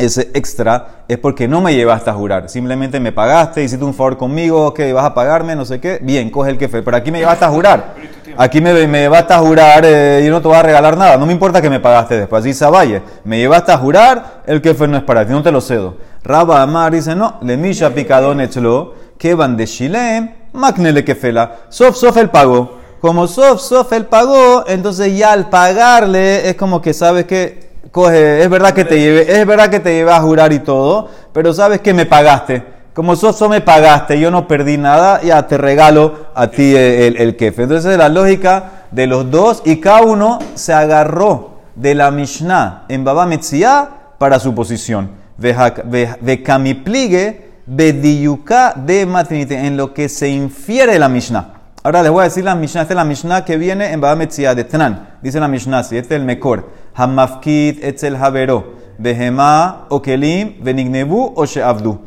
ese 0.05 0.31
extra 0.33 1.03
es 1.07 1.17
porque 1.17 1.47
no 1.47 1.61
me 1.61 1.73
llevaste 1.73 2.09
a 2.09 2.13
jurar. 2.13 2.49
Simplemente 2.49 2.99
me 2.99 3.11
pagaste, 3.11 3.63
hiciste 3.63 3.83
un 3.85 3.93
favor 3.93 4.17
conmigo, 4.17 4.73
que 4.73 4.91
vas 4.93 5.05
a 5.05 5.13
pagarme, 5.13 5.55
no 5.55 5.65
sé 5.65 5.79
qué. 5.79 5.99
Bien, 6.01 6.29
coge 6.29 6.51
el 6.51 6.57
kefe. 6.57 6.81
Pero 6.81 6.97
aquí 6.97 7.11
me 7.11 7.19
llevaste 7.19 7.45
a 7.45 7.49
jurar. 7.49 7.95
Aquí 8.37 8.61
me, 8.61 8.87
me 8.87 9.01
llevaste 9.01 9.33
a 9.33 9.39
jurar 9.39 9.83
eh, 9.85 10.23
y 10.25 10.29
no 10.29 10.41
te 10.41 10.47
voy 10.47 10.57
a 10.57 10.63
regalar 10.63 10.97
nada. 10.97 11.17
No 11.17 11.25
me 11.25 11.33
importa 11.33 11.61
que 11.61 11.69
me 11.69 11.79
pagaste 11.79 12.17
después. 12.17 12.45
Así 12.45 12.65
Valle. 12.65 13.01
Me 13.23 13.37
llevaste 13.37 13.71
a 13.71 13.77
jurar, 13.77 14.41
el 14.45 14.61
kefe 14.61 14.87
no 14.87 14.97
es 14.97 15.03
para 15.03 15.25
ti, 15.25 15.31
no 15.33 15.43
te 15.43 15.51
lo 15.51 15.61
cedo. 15.61 15.97
Raba 16.23 16.61
Amar 16.61 16.93
dice, 16.93 17.15
no, 17.15 17.37
le 17.41 17.57
misha 17.57 17.89
picadón 17.89 18.41
echlo, 18.41 18.93
que 19.17 19.33
van 19.33 19.57
de 19.57 19.65
Shilem, 19.65 20.31
maknele 20.53 21.03
kefela. 21.03 21.57
Sof, 21.69 21.95
sof 21.95 22.15
el 22.17 22.29
pago. 22.29 22.79
Como 23.01 23.27
sof, 23.27 23.59
sof 23.59 23.91
el 23.93 24.05
pagó, 24.05 24.63
entonces 24.67 25.17
ya 25.17 25.31
al 25.31 25.49
pagarle 25.49 26.47
es 26.47 26.55
como 26.55 26.81
que 26.81 26.93
sabes 26.93 27.25
que 27.25 27.70
coge, 27.91 28.41
es 28.41 28.49
verdad 28.49 28.73
que 28.73 28.85
te 28.85 28.99
llevé, 28.99 29.39
es 29.39 29.45
verdad 29.45 29.69
que 29.69 29.79
te 29.79 29.93
llevé 29.93 30.11
a 30.11 30.21
jurar 30.21 30.53
y 30.53 30.59
todo, 30.59 31.09
pero 31.33 31.53
sabes 31.53 31.81
que 31.81 31.93
me 31.93 32.05
pagaste. 32.05 32.63
Como 32.93 33.15
sos 33.15 33.41
me 33.49 33.61
pagaste, 33.61 34.19
yo 34.19 34.31
no 34.31 34.47
perdí 34.47 34.77
nada, 34.77 35.21
ya 35.21 35.47
te 35.47 35.57
regalo 35.57 36.27
a 36.35 36.47
ti 36.47 36.75
el, 36.75 37.15
el 37.17 37.37
kefe. 37.37 37.63
Entonces 37.63 37.97
la 37.97 38.09
lógica 38.09 38.85
de 38.91 39.07
los 39.07 39.31
dos 39.31 39.61
y 39.65 39.79
cada 39.79 40.01
uno 40.01 40.39
se 40.55 40.73
agarró 40.73 41.51
de 41.75 41.95
la 41.95 42.11
Mishnah 42.11 42.83
en 42.89 43.03
Baba 43.05 43.25
Metzia 43.25 43.89
para 44.17 44.39
su 44.39 44.53
posición. 44.53 45.09
De 45.37 46.43
Kamipligue, 46.45 47.51
Bediyuka 47.65 48.73
de 48.75 49.05
Matrinite, 49.05 49.55
en 49.65 49.77
lo 49.77 49.93
que 49.93 50.09
se 50.09 50.29
infiere 50.29 50.99
la 50.99 51.09
Mishnah. 51.09 51.60
Ahora 51.83 52.03
les 52.03 52.11
voy 52.11 52.21
a 52.21 52.25
decir 52.25 52.43
la 52.43 52.53
Mishnah, 52.53 52.83
esta 52.83 52.93
es 52.93 52.95
la 52.95 53.03
Mishnah 53.03 53.43
que 53.43 53.57
viene 53.57 53.91
en 53.91 53.99
Baba 53.99 54.15
Metzia 54.15 54.53
de 54.53 54.65
Tnan. 54.65 55.17
Dice 55.23 55.39
la 55.39 55.47
Mishnah, 55.47 55.79
este 55.79 55.97
es 55.97 56.11
el 56.11 56.23
Mekor. 56.23 56.69
Hamafkit 56.93 57.83
etzel 57.83 58.17
havero, 58.17 58.75
behema 58.99 59.87
okelim 59.89 60.63
venignebu 60.63 61.33
o 61.35 61.43
sheavdu. 61.43 62.01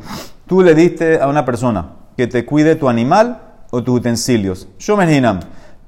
Tú 0.47 0.61
le 0.61 0.75
diste 0.75 1.19
a 1.19 1.27
una 1.27 1.43
persona 1.43 1.89
que 2.15 2.25
te 2.27 2.45
cuide 2.45 2.77
tu 2.77 2.87
animal 2.87 3.41
o 3.69 3.83
tus 3.83 3.99
utensilios. 3.99 4.69
Shomenhinam. 4.79 5.41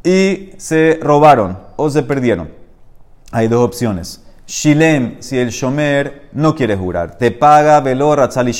Y 0.03 0.50
se 0.58 1.00
robaron 1.01 1.58
o 1.77 1.89
se 1.89 2.03
perdieron. 2.03 2.50
Hay 3.32 3.48
dos 3.48 3.63
opciones. 3.63 4.22
Shilem, 4.46 5.22
si 5.22 5.38
el 5.38 5.50
shomer 5.50 6.27
no 6.34 6.56
quiere 6.56 6.75
jurar, 6.75 7.17
te 7.17 7.32
paga 7.32 7.79
velor 7.79 8.20
atzal 8.20 8.50
y. 8.50 8.53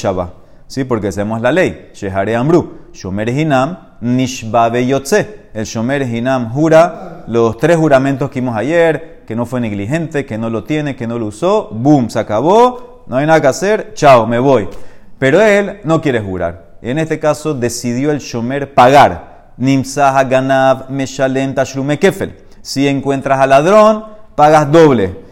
¿Sí? 0.68 0.86
Porque 0.86 1.10
hacemos 1.10 1.42
la 1.42 1.52
ley. 1.52 1.92
Shehare 1.94 2.38
amru. 2.38 2.78
Shomer 2.94 3.28
hinam, 3.28 3.87
nishba 4.02 4.70
beyotze. 4.70 5.50
El 5.54 5.66
shomer 5.66 6.04
hinam 6.04 6.52
jura 6.52 7.24
los 7.28 7.58
tres 7.58 7.78
juramentos 7.78 8.30
que 8.30 8.40
vimos 8.40 8.56
ayer, 8.56 9.24
que 9.28 9.36
no 9.36 9.46
fue 9.46 9.60
negligente, 9.60 10.26
que 10.26 10.38
no 10.38 10.50
lo 10.50 10.64
tiene, 10.64 10.96
que 10.96 11.08
no 11.08 11.20
lo 11.20 11.28
usó. 11.28 11.70
Boom, 11.72 12.10
se 12.10 12.20
acabó. 12.20 13.04
no 13.08 13.18
hay 13.18 13.26
nada 13.26 13.42
que 13.42 13.48
hacer, 13.48 13.94
chao, 13.94 14.28
me 14.28 14.40
voy. 14.40 14.70
Pero 15.20 15.42
él 15.42 15.80
no 15.84 16.02
quiere 16.02 16.20
jurar. 16.20 16.78
En 16.82 17.00
este 17.00 17.20
caso 17.20 17.54
decidió 17.54 18.12
el 18.12 18.20
shomer 18.20 18.74
pagar. 18.74 19.52
Nimsah 19.58 20.24
ganav 20.24 20.90
meshalem 20.90 21.56
tashlume 21.56 21.98
kefel. 21.98 22.38
Si 22.62 22.88
encuentras 22.88 23.40
al 23.40 23.50
ladrón, 23.50 24.06
pagas 24.36 24.72
doble. 24.72 25.26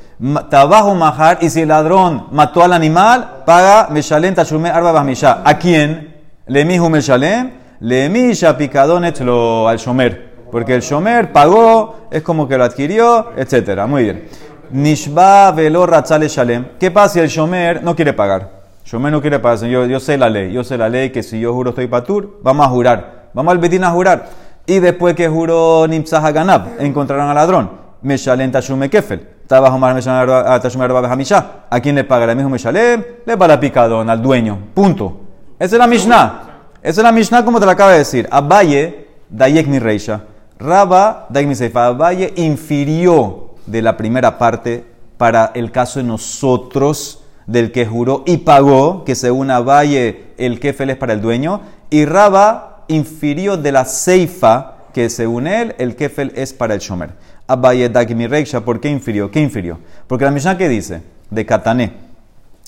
Tabajo 0.50 0.96
majar, 0.96 1.40
y 1.42 1.50
si 1.50 1.62
el 1.62 1.68
ladrón 1.68 2.28
mató 2.32 2.64
al 2.64 2.74
animal, 2.74 3.44
paga 3.46 3.90
meshalem 3.92 4.34
tashlume 4.34 4.70
arba. 4.70 5.06
¿A 5.44 5.58
quién? 5.60 6.16
Lemihu 6.48 6.90
meshalem, 6.90 7.52
lemisha 7.80 8.58
picadonet 8.58 9.20
lo 9.22 9.68
al 9.68 9.78
shomer. 9.78 10.36
Porque 10.52 10.76
el 10.76 10.82
shomer 10.82 11.34
pagó, 11.34 12.08
es 12.12 12.22
como 12.22 12.48
que 12.48 12.58
lo 12.58 12.64
adquirió, 12.64 13.32
etcétera. 13.36 13.88
Muy 13.88 14.04
bien. 14.04 14.28
Nishba 14.72 15.52
velo 15.52 15.86
ratzale 15.86 16.28
shalem. 16.28 16.66
¿Qué 16.80 16.92
pasa 16.92 17.16
si 17.16 17.20
el 17.20 17.28
shomer 17.28 17.84
no 17.84 17.96
quiere 17.96 18.14
pagar? 18.14 18.64
Shomer 18.86 19.12
no 19.12 19.22
quiere 19.22 19.40
pagar. 19.40 19.68
Yo, 19.68 20.00
sé 20.00 20.18
la 20.18 20.30
ley. 20.30 20.52
Yo 20.52 20.64
sé 20.64 20.78
la 20.78 20.90
ley 20.90 21.10
que 21.10 21.24
si 21.24 21.40
yo 21.40 21.54
juro 21.54 21.72
estoy 21.72 21.88
patur, 21.88 22.40
vamos 22.42 22.66
a 22.66 22.70
jurar. 22.70 23.30
Vamos 23.34 23.52
al 23.52 23.58
betín 23.58 23.84
a 23.84 23.92
jurar. 23.92 24.30
Y 24.66 24.80
después 24.80 25.14
que 25.16 25.28
juró 25.28 25.88
Nimsah 25.88 26.32
Ganab, 26.32 26.80
encontraron 26.80 27.28
al 27.28 27.36
ladrón. 27.36 27.72
Meshalem 28.02 28.52
tashume 28.52 28.90
kefel. 28.90 29.28
Behamisha. 29.50 31.46
¿A 31.70 31.80
quién 31.80 31.96
le 31.96 32.04
paga? 32.04 32.28
¿Le 32.28 32.36
mismo 32.36 32.50
Meshalem? 32.50 33.04
Le 33.26 33.38
paga 33.38 33.56
la 33.56 33.60
picadón, 33.60 34.10
al 34.10 34.22
dueño. 34.22 34.58
Punto. 34.74 35.22
Esa 35.60 35.76
es 35.76 35.80
la 35.80 35.88
Mishnah. 35.88 36.55
Esa 36.86 37.02
es 37.02 37.04
la 37.04 37.12
Mishnah 37.12 37.44
como 37.44 37.60
te 37.60 37.66
la 37.66 37.72
acaba 37.72 37.94
de 37.94 37.98
decir. 37.98 38.28
Abaye, 38.30 39.08
Dayek 39.32 39.66
mi 39.66 39.80
Reisha. 39.80 40.26
Raba, 40.60 41.26
Dayek 41.32 41.48
mi 41.48 41.56
Seifa. 41.56 41.88
Abaye 41.88 42.32
infirió 42.36 43.56
de 43.66 43.82
la 43.82 43.98
primera 43.98 44.38
parte 44.38 44.86
para 45.18 45.50
el 45.56 45.72
caso 45.72 45.98
de 45.98 46.06
nosotros, 46.06 47.24
del 47.48 47.72
que 47.72 47.88
juró 47.88 48.22
y 48.28 48.38
pagó, 48.38 49.04
que 49.04 49.16
según 49.16 49.50
Abaye 49.50 50.26
el 50.38 50.60
kefel 50.60 50.92
es 50.92 50.98
para 50.98 51.14
el 51.14 51.22
dueño. 51.24 51.62
Y 51.90 52.06
Raba 52.06 52.84
infirió 52.88 53.58
de 53.58 53.72
la 53.72 53.86
Seifa, 53.86 54.76
que 54.94 55.10
según 55.10 55.48
él 55.48 55.74
el 55.80 55.96
kefel 55.96 56.34
es 56.36 56.54
para 56.54 56.76
el 56.76 56.82
shomer. 56.82 57.14
Abaye, 57.48 57.90
mi 58.14 58.28
Reisha. 58.28 58.62
¿Por 58.62 58.80
qué 58.80 58.90
infirió? 58.90 59.32
¿Qué 59.32 59.40
infirió? 59.42 59.80
Porque 60.06 60.26
la 60.26 60.30
Mishnah 60.30 60.56
que 60.56 60.70
dice, 60.70 61.02
de 61.32 61.48
Katané, 61.48 61.94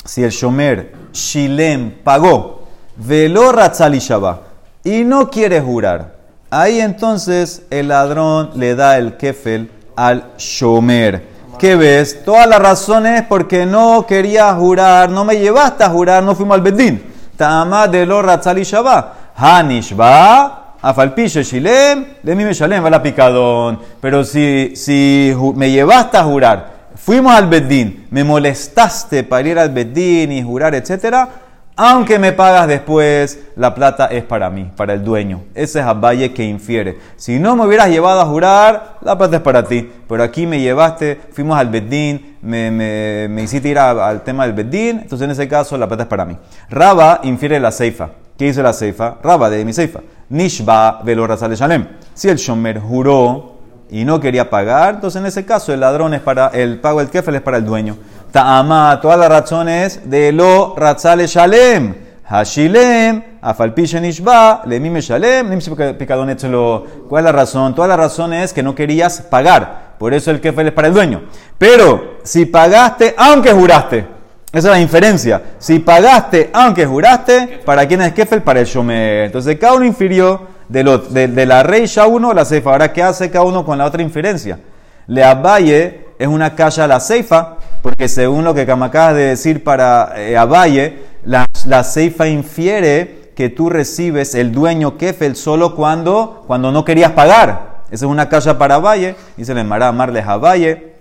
si 0.05 0.23
el 0.23 0.31
shomer 0.31 0.91
Shilem 1.13 1.91
pagó, 2.03 2.56
velo 2.97 3.51
ratzali 3.51 3.99
shaba, 3.99 4.41
y 4.83 5.03
no 5.03 5.29
quiere 5.29 5.61
jurar, 5.61 6.15
ahí 6.49 6.79
entonces 6.79 7.63
el 7.69 7.89
ladrón 7.89 8.51
le 8.55 8.75
da 8.75 8.97
el 8.97 9.17
kefel 9.17 9.69
al 9.95 10.23
shomer. 10.37 11.37
¿Qué 11.57 11.75
ves? 11.75 12.23
Todas 12.23 12.47
las 12.47 12.59
razones 12.59 13.23
porque 13.27 13.65
no 13.65 14.05
quería 14.07 14.53
jurar, 14.53 15.09
no 15.09 15.25
me 15.25 15.37
llevaste 15.39 15.83
a 15.83 15.89
jurar, 15.89 16.23
no 16.23 16.35
fuimos 16.35 16.55
al 16.55 16.61
bedín. 16.61 17.03
Tama 17.35 17.87
de 17.87 18.05
lo 18.05 18.21
ratzali 18.21 18.63
shaba. 18.63 19.31
Hanishba, 19.35 20.75
afalpishe 20.81 21.43
shilem, 21.43 22.05
le 22.23 22.35
mi 22.35 22.43
shalem, 22.53 22.83
va 22.83 22.89
la 22.89 23.01
picadón. 23.01 23.79
Pero 23.99 24.23
si, 24.23 24.75
si 24.75 25.35
me 25.55 25.71
llevaste 25.71 26.17
a 26.17 26.23
jurar, 26.23 26.77
Fuimos 26.97 27.31
al 27.31 27.47
Bedín, 27.47 28.07
me 28.09 28.23
molestaste 28.23 29.23
para 29.23 29.47
ir 29.47 29.59
al 29.59 29.69
Bedín 29.69 30.31
y 30.31 30.43
jurar, 30.43 30.75
etcétera. 30.75 31.29
Aunque 31.79 32.17
me 32.17 32.31
pagas 32.33 32.67
después, 32.67 33.39
la 33.55 33.75
plata 33.75 34.07
es 34.07 34.23
para 34.23 34.49
mí, 34.49 34.71
para 34.75 34.93
el 34.93 35.03
dueño. 35.03 35.43
Ese 35.53 35.79
es 35.79 35.85
Abaye 35.85 36.33
que 36.33 36.43
infiere. 36.43 36.97
Si 37.17 37.37
no 37.37 37.55
me 37.55 37.67
hubieras 37.67 37.89
llevado 37.89 38.19
a 38.19 38.25
jurar, 38.25 38.97
la 39.01 39.15
plata 39.15 39.35
es 39.35 39.41
para 39.43 39.61
ti. 39.61 39.87
Pero 40.09 40.23
aquí 40.23 40.47
me 40.47 40.59
llevaste, 40.59 41.19
fuimos 41.31 41.55
al 41.55 41.69
Bedín, 41.69 42.37
me, 42.41 42.71
me, 42.71 43.27
me 43.29 43.43
hiciste 43.43 43.69
ir 43.69 43.77
al 43.77 44.23
tema 44.23 44.47
del 44.47 44.53
Bedín, 44.53 45.01
entonces 45.01 45.25
en 45.25 45.31
ese 45.31 45.47
caso 45.47 45.77
la 45.77 45.87
plata 45.87 46.01
es 46.03 46.09
para 46.09 46.25
mí. 46.25 46.35
Raba 46.67 47.19
infiere 47.21 47.59
la 47.59 47.71
Seifa. 47.71 48.09
¿Qué 48.35 48.45
dice 48.45 48.63
la 48.63 48.73
Seifa? 48.73 49.17
Raba 49.21 49.47
de 49.47 49.63
mi 49.63 49.71
Seifa. 49.71 49.99
Nishba 50.29 51.01
velo 51.03 51.27
razale 51.27 51.55
shalem. 51.55 51.87
Si 52.15 52.27
el 52.27 52.37
Shomer 52.37 52.79
juró 52.79 53.56
y 53.89 54.05
no 54.05 54.19
quería 54.19 54.49
pagar, 54.49 54.95
entonces 54.95 55.21
en 55.21 55.25
ese 55.25 55.45
caso 55.45 55.73
el 55.73 55.79
ladrón 55.79 56.13
es 56.13 56.21
para 56.21 56.47
el 56.47 56.79
pago 56.79 56.99
del 56.99 57.09
kefel 57.09 57.35
es 57.35 57.41
para 57.41 57.57
el 57.57 57.65
dueño. 57.65 57.97
Ta'ama, 58.31 58.99
todas 59.01 59.17
las 59.17 59.29
razones 59.29 60.01
de 60.09 60.31
lo 60.31 60.75
ratzale 60.75 61.27
shalem. 61.27 62.07
Hashilem, 62.29 63.23
afalpishe 63.41 64.01
nishba, 64.01 64.63
lemime 64.65 64.99
shalem, 64.99 65.49
nimsi 65.49 65.71
picadón 65.97 66.29
échelo. 66.29 66.85
¿Cuál 67.07 67.21
es 67.21 67.25
la 67.25 67.31
razón? 67.31 67.73
Toda 67.73 67.87
la 67.87 67.95
razón 67.95 68.33
es 68.33 68.51
que 68.51 68.61
no 68.61 68.75
querías 68.75 69.21
pagar. 69.21 69.95
Por 69.97 70.13
eso 70.13 70.31
el 70.31 70.41
kefel 70.41 70.67
es 70.67 70.73
para 70.73 70.89
el 70.89 70.93
dueño. 70.93 71.21
Pero 71.57 72.17
si 72.23 72.45
pagaste, 72.45 73.15
aunque 73.17 73.53
juraste, 73.53 74.05
esa 74.51 74.67
es 74.67 74.73
la 74.73 74.79
inferencia. 74.81 75.41
Si 75.57 75.79
pagaste, 75.79 76.49
aunque 76.51 76.85
juraste, 76.85 77.61
¿para 77.65 77.87
quién 77.87 78.01
es 78.01 78.11
kefel? 78.11 78.41
Para 78.43 78.59
el 78.59 78.65
shomer. 78.65 79.27
Entonces 79.27 79.57
cada 79.57 79.75
uno 79.75 79.85
infirió 79.85 80.56
de, 80.69 80.83
lo- 80.83 80.97
de- 80.97 81.27
de 81.27 81.45
la 81.45 81.63
reisha 81.63 82.07
uno 82.07 82.33
la 82.33 82.45
ceifa. 82.45 82.71
Ahora, 82.71 82.93
¿qué 82.93 83.03
hace 83.03 83.29
cada 83.31 83.45
uno 83.45 83.65
con 83.65 83.77
la 83.77 83.85
otra 83.85 84.01
inferencia? 84.01 84.59
Le 85.07 85.23
abaye 85.23 86.07
es 86.19 86.27
una 86.27 86.55
calla 86.55 86.85
a 86.85 86.87
la 86.87 86.99
ceifa, 86.99 87.57
porque 87.81 88.09
según 88.09 88.43
lo 88.43 88.53
que 88.53 88.61
acabas 88.61 89.13
de 89.15 89.21
decir 89.21 89.63
para 89.63 90.13
eh, 90.15 90.35
abaye, 90.35 91.03
la, 91.25 91.45
la 91.65 91.83
ceifa 91.83 92.27
infiere 92.27 93.31
que 93.35 93.49
tú 93.49 93.69
recibes 93.69 94.33
el 94.33 94.51
dueño 94.51 94.97
kefel 94.97 95.35
solo 95.35 95.75
cuando, 95.75 96.43
cuando 96.47 96.71
no 96.71 96.83
querías 96.83 97.11
pagar. 97.11 97.83
Esa 97.91 98.05
es 98.05 98.11
una 98.11 98.27
calla 98.29 98.57
para 98.57 98.75
abaye. 98.75 99.15
Dice 99.37 99.53
le 99.53 99.63
mará 99.63 99.89
amarles 99.89 100.25
abaye. 100.25 100.93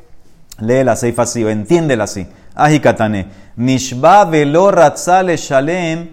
Lee 0.60 0.84
la 0.84 0.96
ceifa 0.96 1.22
así 1.22 1.42
o 1.42 1.48
entiéndela 1.48 2.04
así. 2.04 2.26
Aji 2.54 2.80
katane. 2.80 3.26
Mishba 3.56 4.24
velo 4.26 4.70
ratzale 4.70 5.36
shalem 5.36 6.10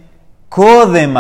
kodem. 0.50 1.14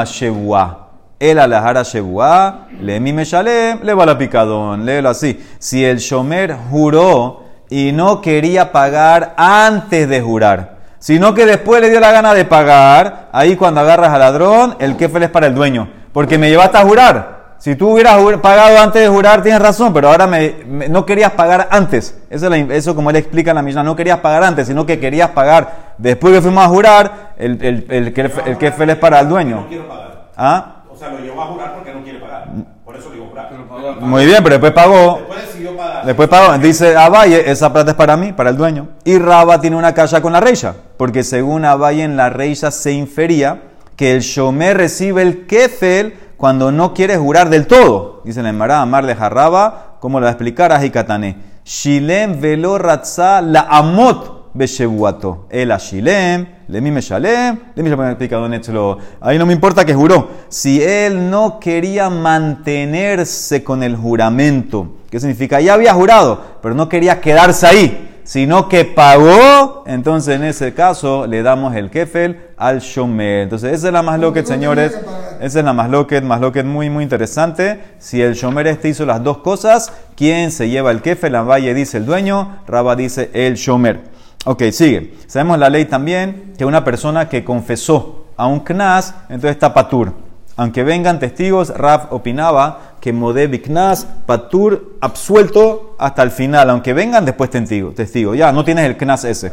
El 1.31 1.39
alahara 1.39 1.83
shevua, 1.83 2.67
le 2.81 2.99
mi 2.99 3.13
me 3.13 3.23
shalem, 3.23 3.79
le 3.81 3.93
va 3.93 4.05
la 4.05 4.17
picadón. 4.17 4.85
Léelo 4.85 5.07
así. 5.09 5.41
Si 5.57 5.85
el 5.85 5.99
shomer 5.99 6.53
juró 6.69 7.43
y 7.69 7.93
no 7.93 8.19
quería 8.21 8.73
pagar 8.73 9.33
antes 9.37 10.09
de 10.09 10.19
jurar, 10.21 10.75
sino 10.99 11.33
que 11.33 11.45
después 11.45 11.79
le 11.81 11.89
dio 11.89 12.01
la 12.01 12.11
gana 12.11 12.33
de 12.33 12.43
pagar, 12.43 13.29
ahí 13.31 13.55
cuando 13.55 13.79
agarras 13.79 14.09
al 14.11 14.19
ladrón, 14.19 14.75
el 14.79 14.97
kefel 14.97 15.23
es 15.23 15.29
para 15.29 15.47
el 15.47 15.55
dueño. 15.55 15.87
Porque 16.11 16.37
me 16.37 16.49
llevaste 16.49 16.77
a 16.77 16.81
jurar. 16.83 17.43
Si 17.57 17.77
tú 17.77 17.91
hubieras 17.93 18.17
pagado 18.41 18.77
antes 18.79 19.01
de 19.01 19.07
jurar, 19.07 19.41
tienes 19.41 19.61
razón, 19.61 19.93
pero 19.93 20.09
ahora 20.09 20.27
me, 20.27 20.55
me- 20.67 20.89
no 20.89 21.05
querías 21.05 21.31
pagar 21.31 21.69
antes. 21.71 22.19
Eso, 22.29 22.45
es 22.47 22.51
la- 22.51 22.75
eso 22.75 22.93
como 22.93 23.09
él 23.11 23.15
explica 23.15 23.51
en 23.51 23.55
la 23.55 23.61
Mishnah, 23.61 23.83
no 23.83 23.95
querías 23.95 24.19
pagar 24.19 24.43
antes, 24.43 24.67
sino 24.67 24.85
que 24.85 24.99
querías 24.99 25.29
pagar 25.29 25.93
después 25.97 26.33
que 26.33 26.41
fuimos 26.41 26.65
a 26.65 26.67
jurar, 26.67 27.33
el, 27.37 27.63
el, 27.63 27.85
el, 27.89 28.13
kef- 28.13 28.45
el 28.45 28.57
kefel 28.57 28.89
es 28.89 28.97
para 28.97 29.21
el 29.21 29.29
dueño. 29.29 29.61
No 29.61 29.67
quiero 29.69 29.87
pagar. 29.87 30.23
¿Ah? 30.35 30.75
O 30.93 30.95
sea, 30.95 31.09
lo 31.09 31.19
llevó 31.19 31.41
a 31.41 31.45
jurar 31.47 31.73
porque 31.73 31.91
no 31.91 32.03
quiere 32.03 32.19
pagar. 32.19 32.49
Por 32.85 32.95
eso 32.95 33.09
lo 33.09 33.15
llevó 33.15 33.25
a 33.25 33.29
jurar. 33.29 34.01
Muy 34.01 34.25
bien, 34.25 34.43
pero 34.43 34.59
después 34.59 34.73
pagó. 34.73 35.17
Después 35.17 35.47
decidió 35.47 35.75
pagar. 35.75 36.05
Después 36.05 36.29
pagó. 36.29 36.57
Dice 36.59 36.95
Abaye, 36.95 37.49
esa 37.49 37.73
plata 37.73 37.91
es 37.91 37.97
para 37.97 38.15
mí, 38.15 38.31
para 38.31 38.51
el 38.51 38.57
dueño. 38.57 38.89
Y 39.03 39.17
Raba 39.17 39.59
tiene 39.59 39.75
una 39.75 39.95
calla 39.95 40.21
con 40.21 40.33
la 40.33 40.39
reisha, 40.39 40.75
porque 40.97 41.23
según 41.23 41.65
Abaye 41.65 42.03
en 42.03 42.15
la 42.15 42.29
reisha 42.29 42.69
se 42.69 42.91
infería 42.91 43.63
que 43.95 44.13
el 44.13 44.21
shomer 44.21 44.77
recibe 44.77 45.23
el 45.23 45.47
kefel 45.47 46.15
cuando 46.37 46.71
no 46.71 46.93
quiere 46.93 47.17
jurar 47.17 47.49
del 47.49 47.65
todo. 47.65 48.21
Dice 48.23 48.43
la 48.43 48.49
Emara, 48.49 48.81
amarle 48.81 49.15
jarraba, 49.15 49.97
como 49.99 50.19
lo 50.19 50.25
va 50.25 50.29
a 50.29 50.33
explicar 50.33 50.71
a 50.71 50.79
Jikatane. 50.79 51.37
Shilem 51.65 52.39
velo 52.39 52.77
ratza 52.77 53.41
la 53.41 53.61
amot 53.61 54.51
beshebuato. 54.53 55.47
El 55.49 55.71
a 55.71 55.77
Shilem, 55.77 56.47
le 56.73 56.81
mi 56.81 56.89
me 56.89 57.01
shalem, 57.01 57.59
le 57.75 57.83
mi 57.83 57.89
don 57.91 58.53
Etzlo. 58.55 58.97
Ahí 59.21 59.37
no 59.37 59.45
me 59.45 59.53
importa 59.53 59.85
que 59.85 59.93
juró. 59.93 60.27
Si 60.49 60.81
él 60.81 61.29
no 61.29 61.59
quería 61.59 62.09
mantenerse 62.09 63.63
con 63.63 63.83
el 63.83 63.95
juramento, 63.95 64.95
¿qué 65.11 65.19
significa? 65.19 65.61
Ya 65.61 65.75
había 65.75 65.93
jurado, 65.93 66.41
pero 66.63 66.73
no 66.73 66.89
quería 66.89 67.21
quedarse 67.21 67.67
ahí 67.67 68.09
sino 68.25 68.69
que 68.69 68.85
pagó, 68.85 69.83
entonces 69.85 70.37
en 70.37 70.45
ese 70.45 70.73
caso 70.73 71.27
le 71.27 71.43
damos 71.43 71.75
el 71.75 71.89
kefel 71.89 72.39
al 72.55 72.79
shomer. 72.79 73.41
Entonces 73.41 73.73
esa 73.73 73.87
es 73.87 73.93
la 73.93 74.01
más 74.01 74.17
loquet, 74.17 74.45
señores. 74.45 74.97
Esa 75.41 75.59
es 75.59 75.65
la 75.65 75.73
más 75.73 75.89
loquet, 75.89 76.23
más 76.23 76.39
loquet 76.39 76.65
muy, 76.65 76.89
muy 76.89 77.03
interesante. 77.03 77.81
Si 77.99 78.21
el 78.21 78.35
shomer 78.35 78.67
este 78.67 78.87
hizo 78.87 79.05
las 79.05 79.21
dos 79.21 79.39
cosas, 79.39 79.91
¿quién 80.15 80.51
se 80.51 80.69
lleva 80.69 80.91
el 80.91 81.01
kefel? 81.01 81.33
Valle 81.33 81.73
dice 81.73 81.97
el 81.97 82.05
dueño, 82.05 82.59
Raba 82.65 82.95
dice 82.95 83.29
el 83.33 83.55
shomer. 83.55 84.12
Ok, 84.45 84.63
sigue. 84.71 85.13
Sabemos 85.27 85.57
la 85.57 85.69
ley 85.69 85.85
también 85.85 86.53
que 86.57 86.65
una 86.65 86.83
persona 86.83 87.29
que 87.29 87.43
confesó 87.43 88.25
a 88.35 88.47
un 88.47 88.59
knas, 88.59 89.15
entonces 89.29 89.51
está 89.51 89.73
patur. 89.73 90.13
Aunque 90.55 90.83
vengan 90.83 91.17
testigos, 91.17 91.69
Raf 91.69 92.11
opinaba 92.11 92.93
que 92.99 93.11
Modé 93.11 93.49
Knas, 93.61 94.05
Patur, 94.25 94.97
absuelto 95.01 95.95
hasta 95.97 96.21
el 96.21 96.29
final. 96.29 96.69
Aunque 96.69 96.93
vengan 96.93 97.25
después 97.25 97.49
testigo, 97.49 97.91
testigo. 97.91 98.35
Ya, 98.35 98.51
no 98.51 98.63
tienes 98.63 98.85
el 98.85 98.95
Knas 98.95 99.25
ese. 99.25 99.51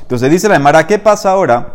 Entonces 0.00 0.30
dice 0.30 0.48
la 0.48 0.56
Emara, 0.56 0.86
¿qué 0.86 0.98
pasa 0.98 1.30
ahora? 1.30 1.74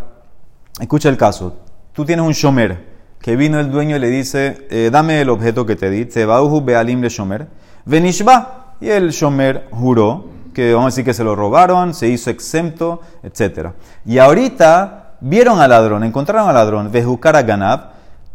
Escucha 0.79 1.09
el 1.09 1.17
caso. 1.17 1.57
Tú 1.93 2.05
tienes 2.05 2.25
un 2.25 2.31
shomer, 2.31 2.93
que 3.21 3.35
vino 3.35 3.59
el 3.59 3.69
dueño 3.69 3.97
y 3.97 3.99
le 3.99 4.09
dice, 4.09 4.65
eh, 4.71 4.89
dame 4.91 5.21
el 5.21 5.29
objeto 5.29 5.65
que 5.65 5.75
te 5.75 5.91
di, 5.91 6.05
Tebauhu 6.05 6.61
Bealim 6.61 7.01
le 7.01 7.09
shomer, 7.09 7.47
Venishba. 7.85 8.75
Y 8.81 8.89
el 8.89 9.11
shomer 9.11 9.67
juró 9.71 10.25
que 10.53 10.74
vamos 10.74 10.88
a 10.88 10.91
decir 10.91 11.05
que 11.05 11.13
se 11.13 11.24
lo 11.24 11.36
robaron, 11.36 11.93
se 11.93 12.07
hizo 12.07 12.29
exento, 12.29 13.01
etc. 13.24 13.69
Y 14.05 14.17
ahorita 14.19 15.15
vieron 15.19 15.60
al 15.60 15.69
ladrón, 15.69 16.03
encontraron 16.03 16.48
al 16.48 16.55
ladrón, 16.55 16.91
Vejucar 16.91 17.36
a 17.36 17.43
Ganab, 17.43 17.91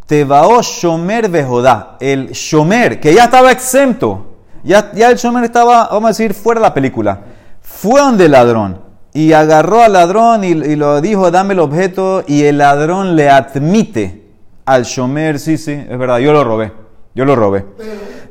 Tebao 0.06 0.60
Shomer 0.62 1.28
Vejodá, 1.28 1.96
el 2.00 2.30
Shomer, 2.30 2.98
que 2.98 3.14
ya 3.14 3.24
estaba 3.24 3.52
exento, 3.52 4.38
ya, 4.64 4.90
ya 4.92 5.10
el 5.10 5.16
Shomer 5.16 5.44
estaba, 5.44 5.88
vamos 5.88 6.04
a 6.04 6.08
decir, 6.08 6.34
fuera 6.34 6.60
de 6.60 6.66
la 6.66 6.74
película. 6.74 7.20
Fue 7.60 8.00
donde 8.00 8.24
el 8.24 8.32
ladrón 8.32 8.80
y 9.12 9.32
agarró 9.32 9.82
al 9.82 9.92
ladrón 9.92 10.44
y, 10.44 10.48
y 10.48 10.76
lo 10.76 11.00
dijo, 11.00 11.30
dame 11.30 11.54
el 11.54 11.60
objeto, 11.60 12.24
y 12.26 12.44
el 12.44 12.58
ladrón 12.58 13.16
le 13.16 13.30
admite 13.30 14.28
al 14.64 14.84
Shomer, 14.84 15.38
sí, 15.38 15.56
sí, 15.56 15.72
es 15.72 15.98
verdad, 15.98 16.18
yo 16.18 16.32
lo 16.32 16.44
robé, 16.44 16.72
yo 17.14 17.24
lo 17.24 17.34
robé. 17.34 17.64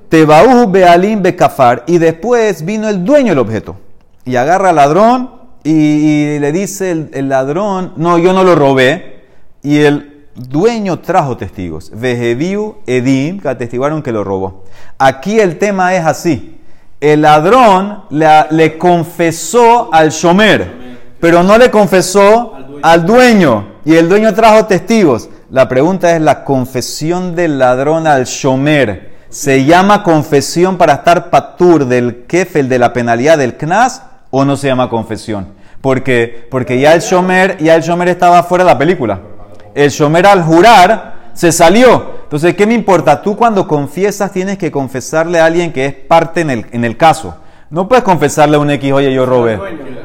Tebaú 0.09 0.69
Bealim 0.71 1.21
Bekafar, 1.21 1.83
y 1.85 1.97
después 1.97 2.63
vino 2.63 2.87
el 2.87 3.03
dueño 3.03 3.29
del 3.29 3.39
objeto, 3.39 3.75
y 4.25 4.35
agarra 4.35 4.69
al 4.69 4.77
ladrón 4.77 5.31
y, 5.63 6.39
le 6.39 6.51
dice 6.53 7.09
el, 7.11 7.29
ladrón, 7.29 7.93
no, 7.97 8.17
yo 8.17 8.31
no 8.31 8.43
lo 8.43 8.55
robé, 8.55 9.23
y 9.61 9.79
el 9.79 10.27
dueño 10.35 10.99
trajo 10.99 11.35
testigos, 11.35 11.91
Vejeviu 11.93 12.77
Edim, 12.85 13.39
que 13.41 13.49
atestiguaron 13.49 14.01
que 14.01 14.13
lo 14.13 14.23
robó. 14.23 14.63
Aquí 14.97 15.39
el 15.39 15.57
tema 15.57 15.93
es 15.93 16.05
así, 16.05 16.61
el 17.01 17.21
ladrón 17.21 18.03
le 18.09 18.77
confesó 18.77 19.93
al 19.93 20.11
Shomer, 20.11 20.97
pero 21.19 21.43
no 21.43 21.57
le 21.57 21.69
confesó 21.69 22.53
al 22.81 23.05
dueño, 23.05 23.75
y 23.83 23.95
el 23.95 24.07
dueño 24.07 24.33
trajo 24.33 24.65
testigos. 24.65 25.29
La 25.49 25.67
pregunta 25.67 26.15
es, 26.15 26.21
¿la 26.21 26.43
confesión 26.43 27.35
del 27.35 27.59
ladrón 27.59 28.05
al 28.05 28.25
Shomer 28.25 29.06
se 29.29 29.65
llama 29.65 30.03
confesión 30.03 30.77
para 30.77 30.93
estar 30.93 31.29
patur 31.29 31.85
del 31.85 32.25
kefel 32.25 32.69
de 32.69 32.79
la 32.79 32.93
penalidad 32.93 33.37
del 33.37 33.57
knas 33.57 34.03
o 34.31 34.45
no 34.45 34.57
se 34.57 34.67
llama 34.67 34.89
confesión? 34.89 35.49
Porque, 35.81 36.47
porque 36.49 36.79
ya 36.79 36.93
el 36.93 37.01
Shomer, 37.01 37.57
ya 37.57 37.75
el 37.75 37.81
Shomer 37.81 38.09
estaba 38.09 38.43
fuera 38.43 38.63
de 38.63 38.71
la 38.71 38.77
película. 38.77 39.19
El 39.75 39.89
Shomer 39.89 40.25
al 40.25 40.43
jurar 40.43 41.31
se 41.33 41.51
salió. 41.51 42.17
Entonces, 42.23 42.55
¿qué 42.55 42.65
me 42.65 42.73
importa? 42.73 43.21
Tú 43.21 43.37
cuando 43.37 43.67
confiesas 43.67 44.31
tienes 44.31 44.57
que 44.57 44.71
confesarle 44.71 45.39
a 45.39 45.45
alguien 45.45 45.71
que 45.71 45.85
es 45.85 45.93
parte 45.93 46.41
en 46.41 46.49
el, 46.49 46.65
en 46.71 46.83
el 46.83 46.97
caso. 46.97 47.35
No 47.69 47.87
puedes 47.87 48.03
confesarle 48.03 48.55
a 48.57 48.59
un 48.59 48.71
X, 48.71 48.91
oye, 48.91 49.13
yo 49.13 49.25
robé. 49.25 49.59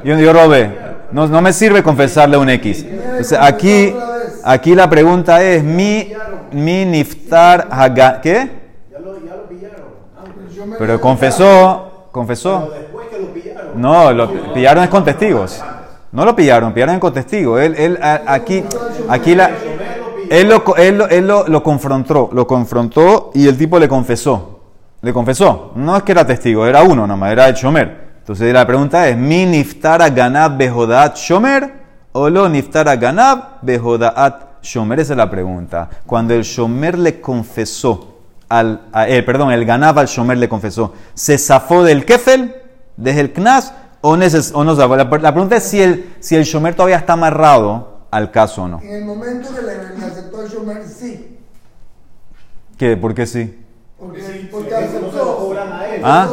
Yo, 0.05 0.19
yo 0.19 0.33
robé. 0.33 0.71
No, 1.11 1.27
no 1.27 1.41
me 1.41 1.53
sirve 1.53 1.83
confesarle 1.83 2.37
a 2.37 2.39
un 2.39 2.51
X. 2.51 2.85
Entonces, 2.89 3.39
aquí, 3.41 3.95
aquí 4.45 4.75
la 4.75 4.91
pregunta 4.91 5.43
es, 5.43 5.63
mi, 5.63 6.13
mi 6.53 6.85
niftar 6.85 7.69
haga, 7.71 8.21
¿qué? 8.21 8.51
Ya 8.91 8.99
lo, 8.99 9.25
ya 9.25 9.37
lo 9.37 9.49
pillaron. 9.49 9.87
Pero 10.79 11.01
confesó, 11.01 12.09
confesó. 12.11 12.71
Después 12.73 13.09
que 13.09 13.19
lo 13.19 13.27
pillaron. 13.29 13.81
No, 13.81 14.13
lo 14.13 14.53
pillaron 14.55 14.85
es 14.85 14.91
con 14.91 15.05
testigos. 15.05 15.63
No 16.13 16.25
lo 16.25 16.37
pillaron, 16.37 16.73
pillaron 16.73 17.01
con 17.01 17.13
testigos. 17.13 17.61
Él, 17.61 17.75
él, 17.77 17.99
aquí, 18.03 18.63
aquí 19.09 19.35
la, 19.35 19.51
él, 20.29 20.49
lo, 20.49 20.77
él, 20.77 20.99
lo, 20.99 21.09
él 21.09 21.27
lo, 21.27 21.49
lo 21.49 21.63
confrontó, 21.63 22.31
lo 22.33 22.47
confrontó 22.47 23.31
y 23.35 23.49
el 23.49 23.57
tipo 23.57 23.79
le 23.79 23.89
confesó. 23.89 24.61
Le 25.01 25.13
confesó. 25.13 25.73
No 25.75 25.97
es 25.97 26.03
que 26.03 26.13
era 26.13 26.27
testigo, 26.27 26.67
era 26.67 26.83
uno 26.83 27.07
nomás, 27.07 27.33
era 27.33 27.49
el 27.49 27.55
Shomer. 27.55 28.13
Entonces 28.19 28.53
la 28.53 28.67
pregunta 28.67 29.09
es, 29.09 29.17
¿mi 29.17 29.47
niftara 29.47 30.09
ganab 30.11 30.57
bejodat 30.57 31.17
Shomer 31.17 31.73
o 32.13 32.31
lo 32.31 32.49
niftara 32.49 32.95
ganab 32.97 33.61
bejodat 33.63 34.63
Shomer? 34.63 35.01
Esa 35.01 35.15
es 35.15 35.17
la 35.17 35.29
pregunta. 35.29 35.91
Cuando 36.07 36.35
el 36.35 36.43
Shomer 36.43 36.99
le 36.99 37.21
confesó, 37.21 38.12
al, 38.59 38.83
a- 38.93 39.09
eh, 39.09 39.23
perdón, 39.23 39.51
el 39.53 39.65
ganab 39.65 39.99
al 39.99 40.07
Shomer 40.07 40.37
le 40.39 40.49
confesó, 40.49 40.93
¿se 41.15 41.39
zafó 41.39 41.83
del 41.85 42.05
kefel, 42.05 42.55
desde 42.97 43.21
el 43.21 43.33
knas 43.33 43.73
o, 44.01 44.17
neces- 44.17 44.53
o 44.55 44.65
no 44.65 44.75
zafó? 44.77 44.97
La, 44.97 45.05
la 45.05 45.33
pregunta 45.33 45.57
es 45.57 45.65
si 45.65 45.81
el, 45.81 46.15
si 46.21 46.37
el 46.37 46.45
Shomer 46.45 46.75
todavía 46.75 46.97
está 46.97 47.15
amarrado 47.15 48.07
al 48.11 48.31
caso 48.31 48.63
o 48.65 48.69
no. 48.69 48.81
En 48.83 48.91
el 48.95 49.05
momento 49.05 49.49
que 49.55 49.63
le, 49.63 49.99
le 49.99 50.05
aceptó 50.07 50.43
el 50.43 50.49
Shomer, 50.51 50.83
sí. 50.87 51.39
¿Qué? 52.79 52.97
¿Por 52.97 53.15
qué 53.15 53.27
sí? 53.27 53.59
Porque, 53.99 54.49
porque 54.51 54.71
No 54.71 54.77
se 54.81 55.01
lo 55.01 55.07
aceptó. 55.09 55.37
cobran 55.39 55.73
a 55.73 55.87
él. 55.87 56.03
¿Ah? 56.05 56.29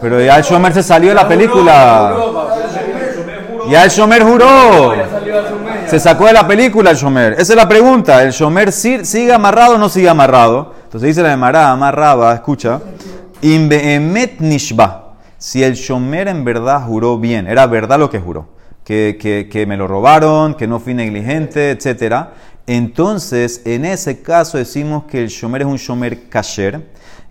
Pero 0.00 0.20
ya 0.20 0.36
el 0.36 0.42
Shomer 0.42 0.72
se 0.72 0.82
salió 0.82 1.10
de 1.10 1.14
la 1.14 1.28
película. 1.28 2.16
Ya 3.68 3.84
el 3.84 3.90
Shomer 3.90 4.22
juró. 4.24 4.92
Se 5.86 6.00
sacó 6.00 6.26
de 6.26 6.32
la 6.32 6.46
película 6.46 6.90
el 6.90 6.96
Shomer. 6.96 7.34
Esa 7.34 7.52
es 7.52 7.56
la 7.56 7.68
pregunta. 7.68 8.22
¿El 8.22 8.32
Shomer 8.32 8.72
sigue 8.72 9.32
amarrado 9.32 9.74
o 9.74 9.78
no 9.78 9.88
sigue 9.88 10.08
amarrado? 10.08 10.74
Entonces 10.92 11.16
dice 11.16 11.22
la 11.22 11.30
Gemara, 11.30 11.70
amarraba, 11.70 12.34
escucha. 12.34 12.78
Inbeemet 13.40 14.40
nishba. 14.40 15.14
Si 15.38 15.64
el 15.64 15.72
Shomer 15.72 16.28
en 16.28 16.44
verdad 16.44 16.82
juró 16.86 17.16
bien, 17.18 17.46
era 17.46 17.66
verdad 17.66 17.98
lo 17.98 18.10
que 18.10 18.18
juró, 18.20 18.50
que, 18.84 19.16
que- 19.50 19.64
me 19.66 19.78
lo 19.78 19.86
robaron, 19.86 20.52
que 20.54 20.66
no 20.66 20.80
fui 20.80 20.92
negligente, 20.92 21.70
etc. 21.70 22.26
Entonces, 22.66 23.62
en 23.64 23.86
ese 23.86 24.20
caso 24.20 24.58
decimos 24.58 25.04
que 25.04 25.22
el 25.22 25.28
Shomer 25.28 25.62
es 25.62 25.66
un 25.66 25.78
Shomer 25.78 26.28
kasher 26.28 26.86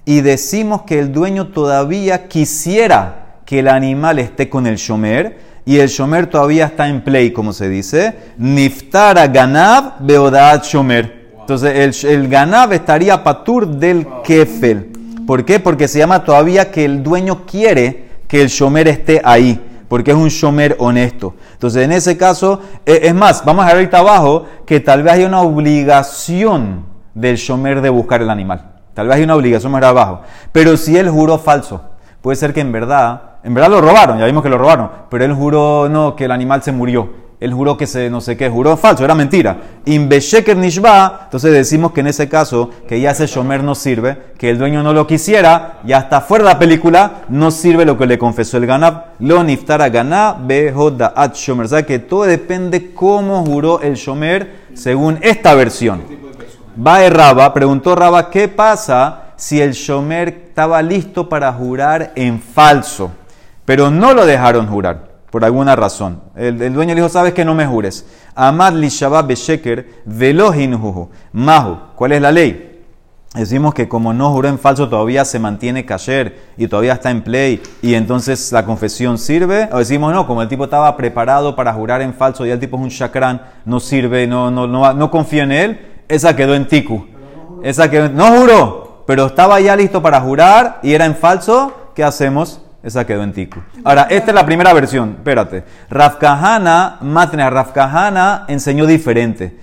y 0.06 0.22
decimos 0.22 0.82
que 0.82 0.98
el 0.98 1.12
dueño 1.12 1.50
todavía 1.50 2.28
quisiera 2.28 3.42
que 3.46 3.60
el 3.60 3.68
animal 3.68 4.18
esté 4.18 4.50
con 4.50 4.66
el 4.66 4.78
Shomer 4.78 5.38
y 5.66 5.78
el 5.78 5.88
Shomer 5.88 6.26
todavía 6.26 6.66
está 6.66 6.88
en 6.88 7.04
play, 7.04 7.32
como 7.32 7.54
se 7.54 7.70
dice. 7.70 8.16
Niftara 8.40 9.28
ganab 9.28 10.00
beodat 10.00 10.66
Shomer. 10.66 11.21
Entonces 11.42 12.04
el, 12.06 12.28
el 12.30 12.74
estaría 12.74 13.24
patur 13.24 13.68
del 13.68 14.08
kefel. 14.24 14.92
¿Por 15.28 15.46
qué? 15.46 15.60
Porque 15.60 15.88
se 15.88 16.00
llama 16.00 16.24
todavía 16.24 16.72
que 16.72 16.86
el 16.86 17.04
dueño 17.04 17.46
quiere 17.46 18.10
que 18.28 18.42
el 18.42 18.48
Shomer 18.48 18.88
esté 18.88 19.22
ahí. 19.24 19.60
Porque 19.88 20.12
es 20.12 20.18
un 20.18 20.30
Shomer 20.30 20.78
honesto. 20.80 21.36
Entonces, 21.52 21.84
en 21.84 21.92
ese 21.92 22.16
caso, 22.16 22.62
eh, 22.86 23.02
es 23.04 23.14
más, 23.14 23.44
vamos 23.44 23.66
a 23.66 23.68
ver 23.68 23.76
ahorita 23.76 24.00
abajo 24.00 24.46
que 24.66 24.80
tal 24.80 25.04
vez 25.04 25.14
hay 25.14 25.26
una 25.26 25.42
obligación 25.42 26.86
del 27.14 27.36
Shomer 27.36 27.82
de 27.82 27.90
buscar 27.90 28.22
el 28.22 28.30
animal. 28.30 28.72
Tal 28.94 29.08
vez 29.08 29.18
hay 29.18 29.24
una 29.24 29.36
obligación 29.36 29.72
más 29.72 29.84
abajo. 29.84 30.22
Pero 30.52 30.78
si 30.78 30.98
él 30.98 31.10
juró 31.10 31.38
falso, 31.38 31.82
puede 32.22 32.36
ser 32.36 32.54
que 32.54 32.62
en 32.62 32.72
verdad, 32.72 33.22
en 33.44 33.54
verdad 33.54 33.70
lo 33.70 33.82
robaron, 33.82 34.18
ya 34.18 34.26
vimos 34.26 34.44
que 34.44 34.50
lo 34.50 34.58
robaron, 34.58 34.90
pero 35.10 35.26
él 35.26 35.34
juró 35.34 35.90
no, 35.90 36.16
que 36.16 36.26
el 36.26 36.32
animal 36.32 36.64
se 36.64 36.72
murió. 36.72 37.10
Él 37.42 37.54
juró 37.54 37.76
que 37.76 37.88
se 37.88 38.10
no 38.10 38.22
sé 38.22 38.38
qué, 38.38 38.50
juró 38.50 38.78
falso, 38.78 39.04
era 39.04 39.16
mentira. 39.16 39.58
Inbesheker 39.86 40.56
nishba, 40.56 41.22
entonces 41.24 41.52
decimos 41.52 41.92
que 41.92 42.00
en 42.00 42.08
ese 42.08 42.30
caso, 42.30 42.70
que 42.88 43.02
ya 43.02 43.12
ese 43.12 43.28
shomer 43.28 43.64
no 43.64 43.76
sirve, 43.76 44.18
que 44.38 44.52
el 44.52 44.58
dueño 44.58 44.84
no 44.84 44.94
lo 44.94 45.08
quisiera, 45.08 45.80
ya 45.84 45.98
está 45.98 46.22
fuera 46.22 46.46
de 46.46 46.52
la 46.52 46.60
película, 46.60 47.24
no 47.28 47.52
sirve 47.52 47.84
lo 47.84 47.98
que 47.98 48.06
le 48.06 48.18
confesó 48.18 48.58
el 48.58 48.68
ganab. 48.68 49.06
Lo 49.20 49.44
niftara 49.44 49.90
ganab 49.90 50.48
behoda 50.48 51.14
at 51.16 51.34
shomer. 51.34 51.66
O 51.66 51.70
sea 51.70 51.84
que 51.84 52.00
todo 52.00 52.24
depende 52.24 52.94
cómo 52.94 53.44
juró 53.44 53.82
el 53.82 53.96
shomer 53.96 54.62
según 54.76 55.18
esta 55.22 55.54
versión. 55.56 56.02
Va 56.76 57.10
Raba, 57.10 57.54
preguntó 57.54 57.96
Raba, 57.96 58.30
¿qué 58.30 58.48
pasa 58.48 59.34
si 59.36 59.60
el 59.60 59.74
Shomer 59.74 60.30
estaba 60.30 60.82
listo 60.82 61.28
para 61.28 61.52
jurar 61.52 62.14
en 62.16 62.40
falso? 62.40 63.12
Pero 63.66 63.92
no 63.92 64.14
lo 64.14 64.26
dejaron 64.26 64.68
jurar, 64.68 65.11
por 65.32 65.46
alguna 65.46 65.76
razón. 65.76 66.22
El, 66.36 66.74
dueño 66.74 66.94
le 66.94 67.02
dijo, 67.02 67.10
¿sabes 67.10 67.34
que 67.34 67.46
No 67.46 67.56
me 67.56 67.66
jures. 67.66 68.06
Amad 68.36 68.74
li 68.74 68.90
shabab 68.90 69.28
besheker 69.28 70.04
velohin 70.06 70.78
juju. 70.78 71.10
Mahu, 71.32 71.96
¿cuál 71.96 72.12
es 72.12 72.22
la 72.22 72.32
ley? 72.32 72.68
Decimos 73.34 73.74
que 73.74 73.88
como 73.88 74.14
no 74.14 74.30
juró 74.34 74.50
en 74.50 74.60
falso 74.60 74.90
todavía 74.90 75.24
se 75.24 75.40
mantiene 75.40 75.86
kasher 75.86 76.38
y 76.58 76.68
todavía 76.68 76.94
está 76.94 77.12
en 77.12 77.22
play 77.22 77.62
y 77.82 77.94
entonces 77.94 78.52
la 78.52 78.66
confesión 78.66 79.18
sirve. 79.18 79.70
O 79.72 79.78
decimos 79.78 80.14
no, 80.14 80.28
como 80.28 80.42
el 80.42 80.50
tipo 80.50 80.66
estaba 80.66 80.98
preparado 80.98 81.56
para 81.56 81.72
jurar 81.72 82.02
en 82.02 82.14
falso 82.14 82.46
y 82.46 82.50
el 82.50 82.60
tipo 82.60 82.76
es 82.76 82.84
un 82.84 82.90
shakran, 82.90 83.42
no 83.64 83.80
sirve, 83.80 84.28
no, 84.28 84.52
no, 84.52 84.68
no, 84.68 84.94
no 84.94 85.10
confía 85.10 85.44
en 85.44 85.54
él, 85.54 85.80
esa 86.10 86.36
quedó 86.36 86.56
en 86.56 86.68
tiku. 86.68 87.08
Esa 87.64 87.90
que 87.90 88.10
no 88.10 88.38
juró, 88.38 89.04
pero 89.08 89.28
estaba 89.28 89.62
ya 89.62 89.78
listo 89.78 90.02
para 90.02 90.20
jurar 90.20 90.82
y 90.84 90.94
era 90.94 91.06
en 91.06 91.16
falso, 91.16 91.92
¿qué 91.96 92.04
hacemos? 92.04 92.60
Esa 92.84 93.06
quedó 93.06 93.24
en 93.24 93.32
tiku. 93.32 93.60
Ahora, 93.84 94.08
esta 94.10 94.32
es 94.32 94.36
la 94.36 94.46
primera 94.46 94.74
versión, 94.74 95.16
espérate. 95.18 95.64
Rafkahana, 95.90 96.98
Matne, 97.02 97.48
Rafkahana 97.48 98.46
enseñó 98.48 98.88
diferente. 98.88 99.56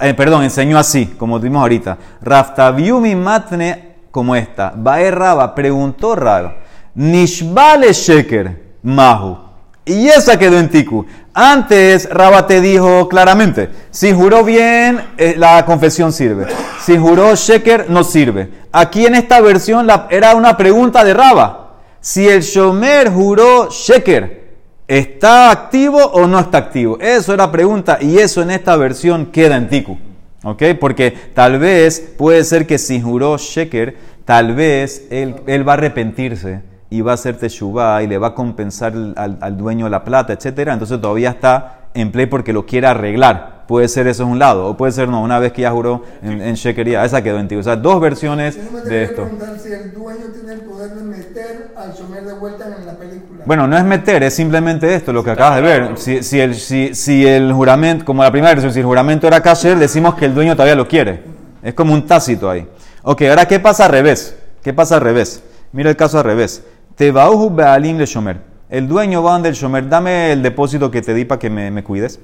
Eh, 0.00 0.14
perdón, 0.14 0.42
enseñó 0.42 0.78
así, 0.78 1.14
como 1.18 1.38
vimos 1.38 1.60
ahorita. 1.60 1.98
Raftaviumi 2.20 3.14
Matne, 3.14 3.94
como 4.10 4.34
esta. 4.34 4.72
Bae 4.74 5.10
Raba, 5.10 5.54
preguntó 5.54 6.16
Raba. 6.16 6.56
Nishbale 6.94 7.92
Sheker, 7.92 8.76
Mahu. 8.82 9.38
Y 9.84 10.08
esa 10.08 10.38
quedó 10.38 10.58
en 10.58 10.70
Tiku. 10.70 11.04
Antes 11.34 12.08
Raba 12.08 12.46
te 12.46 12.60
dijo 12.60 13.08
claramente, 13.08 13.68
si 13.90 14.12
juró 14.12 14.42
bien, 14.42 15.00
eh, 15.18 15.34
la 15.36 15.64
confesión 15.66 16.12
sirve. 16.12 16.46
Si 16.80 16.96
juró 16.96 17.34
Sheker, 17.34 17.90
no 17.90 18.02
sirve. 18.02 18.50
Aquí 18.72 19.04
en 19.04 19.14
esta 19.14 19.40
versión 19.40 19.88
era 20.10 20.34
una 20.34 20.56
pregunta 20.56 21.04
de 21.04 21.12
Raba. 21.12 21.63
Si 22.04 22.28
el 22.28 22.42
Shomer 22.42 23.10
juró 23.10 23.70
Sheker, 23.70 24.56
¿está 24.86 25.50
activo 25.50 26.04
o 26.04 26.26
no 26.26 26.38
está 26.38 26.58
activo? 26.58 26.98
Eso 27.00 27.32
era 27.32 27.50
pregunta 27.50 27.96
y 27.98 28.18
eso 28.18 28.42
en 28.42 28.50
esta 28.50 28.76
versión 28.76 29.32
queda 29.32 29.56
en 29.56 29.70
Tiku. 29.70 29.96
¿Ok? 30.42 30.62
Porque 30.78 31.12
tal 31.32 31.58
vez 31.58 32.12
puede 32.18 32.44
ser 32.44 32.66
que 32.66 32.76
si 32.76 33.00
juró 33.00 33.38
Sheker, 33.38 33.96
tal 34.26 34.54
vez 34.54 35.06
él, 35.10 35.36
él 35.46 35.66
va 35.66 35.72
a 35.72 35.76
arrepentirse 35.76 36.60
y 36.90 37.00
va 37.00 37.12
a 37.12 37.14
hacer 37.14 37.38
teshuva 37.38 38.02
y 38.02 38.06
le 38.06 38.18
va 38.18 38.26
a 38.28 38.34
compensar 38.34 38.92
al, 39.16 39.38
al- 39.40 39.56
dueño 39.56 39.88
la 39.88 40.04
plata, 40.04 40.34
etcétera, 40.34 40.74
entonces 40.74 41.00
todavía 41.00 41.30
está 41.30 41.86
en 41.94 42.12
play 42.12 42.26
porque 42.26 42.52
lo 42.52 42.66
quiere 42.66 42.86
arreglar. 42.86 43.53
Puede 43.66 43.88
ser 43.88 44.06
eso 44.06 44.24
es 44.24 44.28
un 44.28 44.38
lado, 44.38 44.66
o 44.66 44.76
puede 44.76 44.92
ser 44.92 45.08
no, 45.08 45.22
una 45.22 45.38
vez 45.38 45.52
que 45.52 45.62
ya 45.62 45.70
juró 45.70 46.02
en, 46.22 46.42
en 46.42 46.54
shekería, 46.54 47.04
esa 47.04 47.22
quedó 47.22 47.38
en 47.38 47.48
ti. 47.48 47.56
O 47.56 47.62
sea, 47.62 47.76
dos 47.76 48.00
versiones 48.00 48.56
Yo 48.56 48.70
me 48.70 48.80
de 48.82 49.04
esto. 49.04 49.22
preguntar 49.22 49.58
si 49.58 49.72
el 49.72 49.94
dueño 49.94 50.26
tiene 50.34 50.52
el 50.52 50.60
poder 50.60 50.90
de 50.90 51.02
meter 51.02 51.72
al 51.76 51.92
Shomer 51.94 52.24
de 52.24 52.34
vuelta 52.34 52.66
en 52.78 52.86
la 52.86 52.92
película. 52.92 53.42
Bueno, 53.46 53.66
no 53.66 53.76
es 53.78 53.84
meter, 53.84 54.22
es 54.22 54.34
simplemente 54.34 54.94
esto, 54.94 55.12
lo 55.12 55.24
que 55.24 55.30
acabas 55.30 55.56
de 55.56 55.62
ver. 55.62 55.98
Si, 55.98 56.22
si 56.22 56.40
el, 56.40 56.54
si, 56.54 56.94
si 56.94 57.26
el 57.26 57.52
juramento, 57.52 58.04
como 58.04 58.22
la 58.22 58.30
primera 58.30 58.52
versión, 58.52 58.72
si 58.72 58.80
el 58.80 58.86
juramento 58.86 59.26
era 59.26 59.40
kasher, 59.40 59.78
decimos 59.78 60.14
que 60.14 60.26
el 60.26 60.34
dueño 60.34 60.52
todavía 60.54 60.74
lo 60.74 60.86
quiere. 60.86 61.22
Es 61.62 61.72
como 61.72 61.94
un 61.94 62.06
tácito 62.06 62.50
ahí. 62.50 62.68
Ok, 63.02 63.22
ahora, 63.22 63.46
¿qué 63.46 63.58
pasa 63.60 63.86
al 63.86 63.92
revés? 63.92 64.36
¿Qué 64.62 64.74
pasa 64.74 64.96
al 64.96 65.00
revés? 65.00 65.42
Mira 65.72 65.88
el 65.90 65.96
caso 65.96 66.18
al 66.18 66.24
revés. 66.24 66.62
Tebauhu 66.96 67.50
be'alim 67.50 67.96
le 67.98 68.06
shomer. 68.06 68.38
El 68.68 68.88
dueño 68.88 69.22
va 69.22 69.32
donde 69.32 69.48
el 69.48 69.54
shomer, 69.54 69.88
dame 69.88 70.32
el 70.32 70.42
depósito 70.42 70.90
que 70.90 71.00
te 71.02 71.14
di 71.14 71.24
para 71.24 71.38
que 71.38 71.48
me, 71.50 71.70
me 71.70 71.82
cuides. 71.82 72.20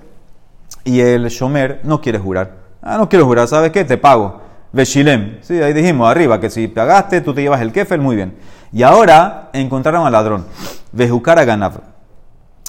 Y 0.85 1.01
el 1.01 1.29
shomer 1.29 1.81
no 1.85 2.01
quiere 2.01 2.19
jurar. 2.19 2.53
Ah, 2.83 2.97
no 2.97 3.09
quiero 3.09 3.27
jurar, 3.27 3.47
¿sabes 3.49 3.71
qué? 3.71 3.85
Te 3.85 3.99
pago. 3.99 4.41
Veshilem. 4.73 5.39
Sí, 5.43 5.61
ahí 5.61 5.73
dijimos 5.73 6.11
arriba 6.11 6.41
que 6.41 6.49
si 6.49 6.69
pagaste, 6.69 7.21
tú 7.21 7.35
te 7.35 7.43
llevas 7.43 7.61
el 7.61 7.73
kefel, 7.73 8.01
muy 8.01 8.17
bien. 8.17 8.37
Y 8.73 8.83
ahora 8.83 9.51
encontraron 9.53 10.07
al 10.07 10.13
ladrón. 10.13 10.47
Vejucar 10.93 11.39
a 11.39 11.45
Ganav. 11.45 11.81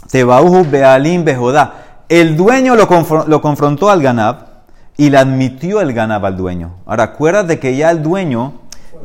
Tebauhu 0.09 0.65
Bealim 0.69 1.23
Bejodá. 1.23 1.73
El 2.09 2.35
dueño 2.35 2.75
lo, 2.75 2.87
lo 3.27 3.41
confrontó 3.41 3.89
al 3.89 4.01
Ganab 4.01 4.47
y 4.97 5.09
le 5.09 5.17
admitió 5.17 5.79
el 5.79 5.93
Ganab 5.93 6.25
al 6.25 6.35
dueño. 6.35 6.75
Ahora 6.85 7.03
acuérdate 7.03 7.59
que 7.59 7.75
ya 7.77 7.89
el 7.91 8.03
dueño 8.03 8.53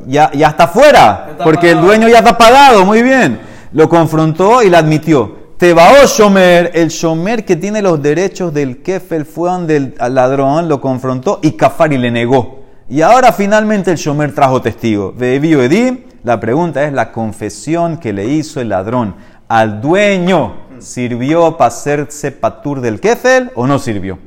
ya, 0.06 0.30
ya 0.32 0.48
está 0.48 0.68
fuera, 0.68 1.28
Está 1.30 1.44
porque 1.44 1.70
el 1.70 1.80
dueño 1.80 2.08
ya 2.08 2.18
está 2.18 2.36
pagado, 2.36 2.84
muy 2.84 3.02
bien. 3.02 3.40
Lo 3.72 3.88
confrontó 3.88 4.62
y 4.62 4.70
le 4.70 4.76
admitió. 4.76 5.45
Tebao 5.58 6.04
Shomer, 6.04 6.72
el 6.74 6.88
Shomer 6.88 7.46
que 7.46 7.56
tiene 7.56 7.80
los 7.80 8.02
derechos 8.02 8.52
del 8.52 8.82
Kefel, 8.82 9.24
fue 9.24 9.48
donde 9.48 9.76
el 9.76 10.14
ladrón 10.14 10.68
lo 10.68 10.82
confrontó 10.82 11.40
y 11.42 11.52
Kafari 11.52 11.96
le 11.96 12.10
negó. 12.10 12.64
Y 12.90 13.00
ahora 13.00 13.32
finalmente 13.32 13.90
el 13.90 13.96
Shomer 13.96 14.34
trajo 14.34 14.60
testigo. 14.60 15.14
Bebió 15.16 15.62
Edim, 15.62 16.00
la 16.24 16.38
pregunta 16.38 16.84
es 16.84 16.92
la 16.92 17.10
confesión 17.10 17.96
que 17.96 18.12
le 18.12 18.26
hizo 18.26 18.60
el 18.60 18.68
ladrón 18.68 19.14
al 19.48 19.80
dueño. 19.80 20.66
¿Sirvió 20.78 21.56
para 21.56 21.68
hacerse 21.68 22.32
patur 22.32 22.82
del 22.82 23.00
Kefel 23.00 23.50
o 23.54 23.66
no 23.66 23.78
sirvió? 23.78 24.18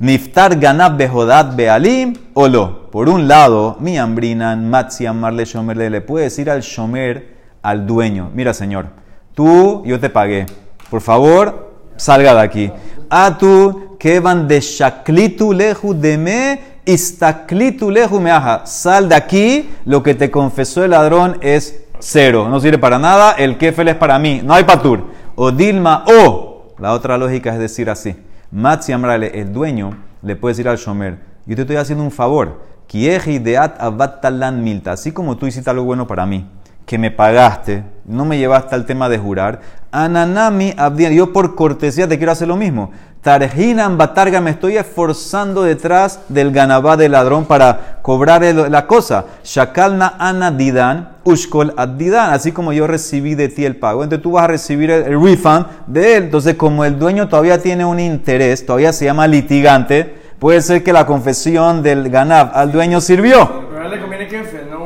Niftar 0.00 0.58
ganab 0.58 0.96
bejodat 0.96 1.54
bealim 1.54 2.14
o 2.32 2.48
lo. 2.48 2.90
Por 2.90 3.10
un 3.10 3.28
lado, 3.28 3.76
mi 3.78 3.98
ambrinan, 3.98 4.70
matzi 4.70 5.04
amarle 5.04 5.44
shomer 5.44 5.76
le 5.76 6.00
puede 6.00 6.24
decir 6.24 6.48
al 6.48 6.62
shomer, 6.62 7.36
al 7.60 7.86
dueño, 7.86 8.30
mira 8.34 8.54
señor, 8.54 8.86
tú, 9.34 9.82
yo 9.84 10.00
te 10.00 10.08
pagué, 10.08 10.46
por 10.90 11.00
favor, 11.00 11.72
salga 11.96 12.34
de 12.34 12.40
aquí. 12.40 12.72
A 13.10 13.36
tú, 13.38 13.96
que 13.98 14.20
van 14.20 14.46
de 14.46 14.60
shaklitu 14.60 15.52
leju 15.52 15.94
de 15.94 16.16
me, 16.18 16.60
istaklitu 16.84 17.90
leju 17.90 18.20
me 18.20 18.30
aja. 18.30 18.66
Sal 18.66 19.08
de 19.08 19.14
aquí, 19.14 19.70
lo 19.84 20.02
que 20.02 20.14
te 20.14 20.30
confesó 20.30 20.84
el 20.84 20.90
ladrón 20.92 21.38
es 21.40 21.84
cero, 21.98 22.48
no 22.48 22.60
sirve 22.60 22.78
para 22.78 22.98
nada, 22.98 23.32
el 23.32 23.58
kefel 23.58 23.88
es 23.88 23.96
para 23.96 24.18
mí, 24.18 24.40
no 24.44 24.54
hay 24.54 24.64
patur. 24.64 25.04
O 25.34 25.50
dilma 25.50 26.04
o, 26.06 26.74
la 26.78 26.92
otra 26.92 27.18
lógica 27.18 27.52
es 27.52 27.58
decir 27.58 27.90
así. 27.90 28.16
Matzi 28.50 28.92
Amrale, 28.92 29.38
el 29.40 29.52
dueño, 29.52 29.96
le 30.22 30.36
puede 30.36 30.52
decir 30.52 30.68
al 30.68 30.78
Shomer, 30.78 31.18
yo 31.46 31.56
te 31.56 31.62
estoy 31.62 31.76
haciendo 31.76 32.04
un 32.04 32.10
favor. 32.10 32.62
Kieji 32.86 33.38
deat 33.38 33.80
abattalan 33.80 34.64
milta. 34.64 34.92
Así 34.92 35.12
como 35.12 35.36
tú 35.36 35.46
hiciste 35.46 35.68
algo 35.68 35.84
bueno 35.84 36.06
para 36.06 36.24
mí, 36.24 36.48
que 36.86 36.96
me 36.96 37.10
pagaste, 37.10 37.84
no 38.08 38.24
me 38.24 38.38
llevaste 38.38 38.74
al 38.74 38.86
tema 38.86 39.08
de 39.08 39.18
jurar. 39.18 39.60
Ananami 39.92 40.74
abdian, 40.76 41.12
yo 41.12 41.32
por 41.32 41.54
cortesía 41.54 42.08
te 42.08 42.16
quiero 42.18 42.32
hacer 42.32 42.48
lo 42.48 42.56
mismo. 42.56 42.90
Tarjinan 43.22 43.98
batarga, 43.98 44.40
me 44.40 44.50
estoy 44.52 44.76
esforzando 44.76 45.62
detrás 45.64 46.20
del 46.28 46.52
ganabá 46.52 46.96
del 46.96 47.12
ladrón 47.12 47.44
para 47.46 47.98
cobrar 48.00 48.44
el- 48.44 48.70
la 48.70 48.86
cosa. 48.86 49.24
Shakalna 49.44 50.14
ana 50.18 50.50
didan, 50.52 51.16
ushkol 51.24 51.74
adidan. 51.76 52.30
Así 52.32 52.52
como 52.52 52.72
yo 52.72 52.86
recibí 52.86 53.34
de 53.34 53.48
ti 53.48 53.64
el 53.64 53.76
pago, 53.76 54.04
entonces 54.04 54.22
tú 54.22 54.32
vas 54.32 54.44
a 54.44 54.48
recibir 54.48 54.90
el, 54.90 55.02
el 55.02 55.20
refund 55.22 55.66
de 55.88 56.16
él. 56.16 56.24
Entonces, 56.24 56.54
como 56.54 56.84
el 56.84 56.98
dueño 56.98 57.28
todavía 57.28 57.60
tiene 57.60 57.84
un 57.84 57.98
interés, 58.00 58.64
todavía 58.64 58.92
se 58.92 59.04
llama 59.06 59.26
litigante, 59.26 60.14
puede 60.38 60.62
ser 60.62 60.84
que 60.84 60.92
la 60.92 61.04
confesión 61.04 61.82
del 61.82 62.08
ganab 62.08 62.52
al 62.54 62.70
dueño 62.70 63.00
sirvió. 63.00 63.66
Pero 63.68 63.82
a 63.82 63.84
él 63.86 63.90
le 63.90 64.00
conviene 64.00 64.28
Kefel, 64.28 64.70
no 64.70 64.78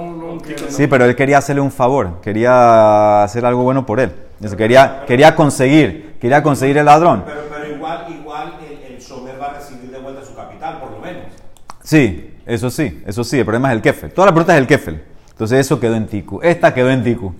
Sí, 0.73 0.87
pero 0.87 1.05
él 1.05 1.15
quería 1.15 1.39
hacerle 1.39 1.61
un 1.61 1.71
favor, 1.71 2.21
quería 2.21 3.23
hacer 3.23 3.45
algo 3.45 3.63
bueno 3.63 3.85
por 3.87 4.01
él. 4.01 4.13
Entonces, 4.35 4.57
quería, 4.57 5.05
quería 5.07 5.35
conseguir, 5.35 6.17
quería 6.21 6.43
conseguir 6.43 6.79
el 6.79 6.87
ladrón. 6.87 7.23
Pero, 7.27 7.43
pero 7.51 7.75
igual, 7.75 8.07
igual 8.11 8.55
el, 8.69 8.95
el 8.95 9.01
Shomer 9.01 9.41
va 9.41 9.47
a 9.47 9.53
recibir 9.55 9.91
de 9.91 9.99
vuelta 9.99 10.25
su 10.25 10.35
capital, 10.35 10.81
por 10.81 10.91
lo 10.91 10.99
menos. 10.99 11.27
Sí, 11.83 12.39
eso 12.47 12.71
sí, 12.71 13.03
eso 13.07 13.23
sí, 13.23 13.39
el 13.39 13.45
problema 13.45 13.71
es 13.71 13.77
el 13.77 13.83
kefel. 13.83 14.13
Toda 14.13 14.27
la 14.27 14.33
pregunta 14.33 14.55
es 14.55 14.61
el 14.61 14.67
kefel. 14.67 15.03
Entonces 15.31 15.61
eso 15.61 15.81
quedó 15.81 15.97
en 15.97 16.07
Tiku. 16.07 16.41
Esta 16.43 16.73
quedó 16.73 16.91
en 16.91 17.03
Tiku. 17.03 17.35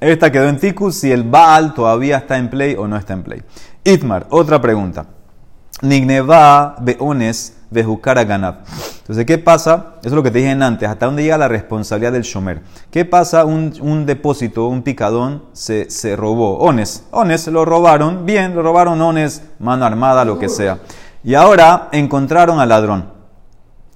Esta 0.00 0.30
quedó 0.30 0.48
en 0.48 0.58
Tiku 0.58 0.92
si 0.92 1.10
el 1.10 1.24
Baal 1.24 1.74
todavía 1.74 2.18
está 2.18 2.38
en 2.38 2.48
play 2.50 2.76
o 2.76 2.86
no 2.86 2.96
está 2.96 3.14
en 3.14 3.22
play. 3.22 3.42
Itmar, 3.84 4.26
otra 4.30 4.60
pregunta. 4.60 5.06
Nigneva 5.82 6.76
beones 6.80 7.57
bejucar 7.70 8.18
a 8.18 8.24
ganab. 8.24 8.56
Entonces, 9.00 9.24
¿qué 9.24 9.38
pasa? 9.38 9.94
Eso 10.00 10.08
es 10.08 10.12
lo 10.12 10.22
que 10.22 10.30
te 10.30 10.38
dije 10.38 10.50
antes. 10.50 10.88
¿Hasta 10.88 11.06
dónde 11.06 11.22
llega 11.22 11.38
la 11.38 11.48
responsabilidad 11.48 12.12
del 12.12 12.22
shomer? 12.22 12.60
¿Qué 12.90 13.04
pasa? 13.04 13.44
Un, 13.44 14.04
depósito, 14.06 14.68
un 14.68 14.82
picadón 14.82 15.44
se, 15.52 15.90
se 15.90 16.14
robó. 16.16 16.58
Ones. 16.58 17.04
Ones 17.10 17.46
lo 17.48 17.64
robaron. 17.64 18.26
Bien, 18.26 18.54
lo 18.54 18.62
robaron 18.62 19.00
ones, 19.00 19.42
mano 19.58 19.84
armada, 19.84 20.24
lo 20.24 20.38
que 20.38 20.48
sea. 20.48 20.78
Y 21.24 21.34
ahora 21.34 21.88
encontraron 21.92 22.60
al 22.60 22.68
ladrón. 22.68 23.12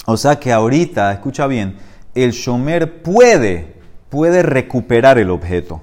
O 0.06 0.16
sea 0.16 0.36
que 0.36 0.52
ahorita, 0.52 1.12
escucha 1.12 1.46
bien, 1.46 1.76
el 2.14 2.32
shomer 2.32 3.02
puede, 3.02 3.76
puede 4.08 4.42
recuperar 4.42 5.18
el 5.18 5.30
objeto. 5.30 5.82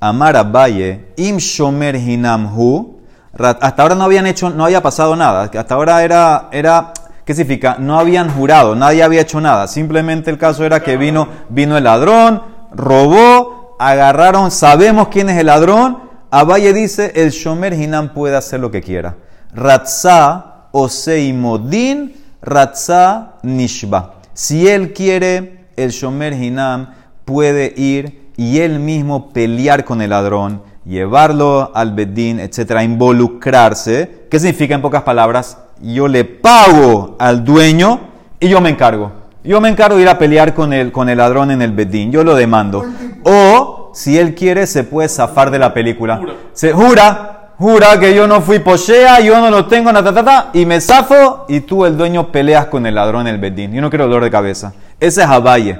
Amar 0.00 0.36
Abaye, 0.36 1.06
im 1.16 1.38
shomer 1.38 1.96
hinam 1.96 2.56
hu. 2.56 3.00
Hasta 3.36 3.82
ahora 3.82 3.94
no 3.94 4.04
habían 4.04 4.26
hecho, 4.26 4.50
no 4.50 4.64
había 4.64 4.82
pasado 4.82 5.14
nada. 5.16 5.50
Hasta 5.52 5.74
ahora 5.74 6.02
era, 6.02 6.48
era, 6.52 6.92
¿qué 7.28 7.34
significa? 7.34 7.76
No 7.78 7.98
habían 7.98 8.30
jurado, 8.30 8.74
nadie 8.74 9.02
había 9.02 9.20
hecho 9.20 9.38
nada. 9.38 9.68
Simplemente 9.68 10.30
el 10.30 10.38
caso 10.38 10.64
era 10.64 10.82
que 10.82 10.96
vino, 10.96 11.28
vino 11.50 11.76
el 11.76 11.84
ladrón, 11.84 12.42
robó, 12.72 13.76
agarraron, 13.78 14.50
sabemos 14.50 15.08
quién 15.08 15.28
es 15.28 15.36
el 15.36 15.48
ladrón. 15.48 15.98
Abaye 16.30 16.72
dice, 16.72 17.12
el 17.16 17.28
shomer 17.28 17.74
hinam 17.74 18.14
puede 18.14 18.34
hacer 18.34 18.60
lo 18.60 18.70
que 18.70 18.80
quiera. 18.80 19.16
Ratza 19.52 20.68
oseimodin, 20.72 22.14
ratza 22.40 23.34
nishba. 23.42 24.14
Si 24.32 24.66
él 24.66 24.94
quiere, 24.94 25.66
el 25.76 25.90
shomer 25.90 26.32
hinam 26.32 26.94
puede 27.26 27.74
ir 27.76 28.30
y 28.38 28.60
él 28.60 28.80
mismo 28.80 29.34
pelear 29.34 29.84
con 29.84 30.00
el 30.00 30.08
ladrón, 30.08 30.62
llevarlo 30.86 31.72
al 31.74 31.92
bedín, 31.92 32.40
etcétera, 32.40 32.84
involucrarse. 32.84 34.28
¿Qué 34.30 34.40
significa 34.40 34.74
en 34.74 34.80
pocas 34.80 35.02
palabras? 35.02 35.58
Yo 35.80 36.08
le 36.08 36.24
pago 36.24 37.16
al 37.18 37.44
dueño 37.44 38.00
y 38.40 38.48
yo 38.48 38.60
me 38.60 38.70
encargo. 38.70 39.12
Yo 39.44 39.60
me 39.60 39.68
encargo 39.68 39.96
de 39.96 40.02
ir 40.02 40.08
a 40.08 40.18
pelear 40.18 40.52
con 40.52 40.72
el, 40.72 40.92
con 40.92 41.08
el 41.08 41.18
ladrón 41.18 41.50
en 41.50 41.62
el 41.62 41.72
bedín. 41.72 42.10
Yo 42.10 42.24
lo 42.24 42.34
demando. 42.34 42.84
O, 43.24 43.92
si 43.94 44.18
él 44.18 44.34
quiere, 44.34 44.66
se 44.66 44.84
puede 44.84 45.08
zafar 45.08 45.50
de 45.50 45.58
la 45.58 45.72
película. 45.72 46.20
Se 46.52 46.72
jura, 46.72 47.52
jura 47.56 47.98
que 47.98 48.14
yo 48.14 48.26
no 48.26 48.40
fui 48.40 48.58
pochea, 48.58 49.20
yo 49.20 49.40
no 49.40 49.50
lo 49.50 49.66
tengo, 49.66 49.92
na, 49.92 50.02
ta, 50.02 50.12
ta, 50.12 50.24
ta, 50.24 50.50
y 50.52 50.66
me 50.66 50.80
zafo 50.80 51.46
y 51.48 51.60
tú, 51.60 51.86
el 51.86 51.96
dueño, 51.96 52.30
peleas 52.30 52.66
con 52.66 52.84
el 52.84 52.96
ladrón 52.96 53.26
en 53.26 53.34
el 53.34 53.40
bedín. 53.40 53.72
Yo 53.72 53.80
no 53.80 53.90
quiero 53.90 54.04
dolor 54.04 54.24
de 54.24 54.30
cabeza. 54.30 54.74
Ese 55.00 55.22
es 55.22 55.28
Abaye. 55.28 55.78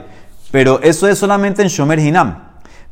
Pero 0.51 0.81
eso 0.83 1.07
es 1.09 1.19
solamente 1.19 1.61
en 1.61 1.69
Shomer 1.69 1.99
Hinam. 1.99 2.39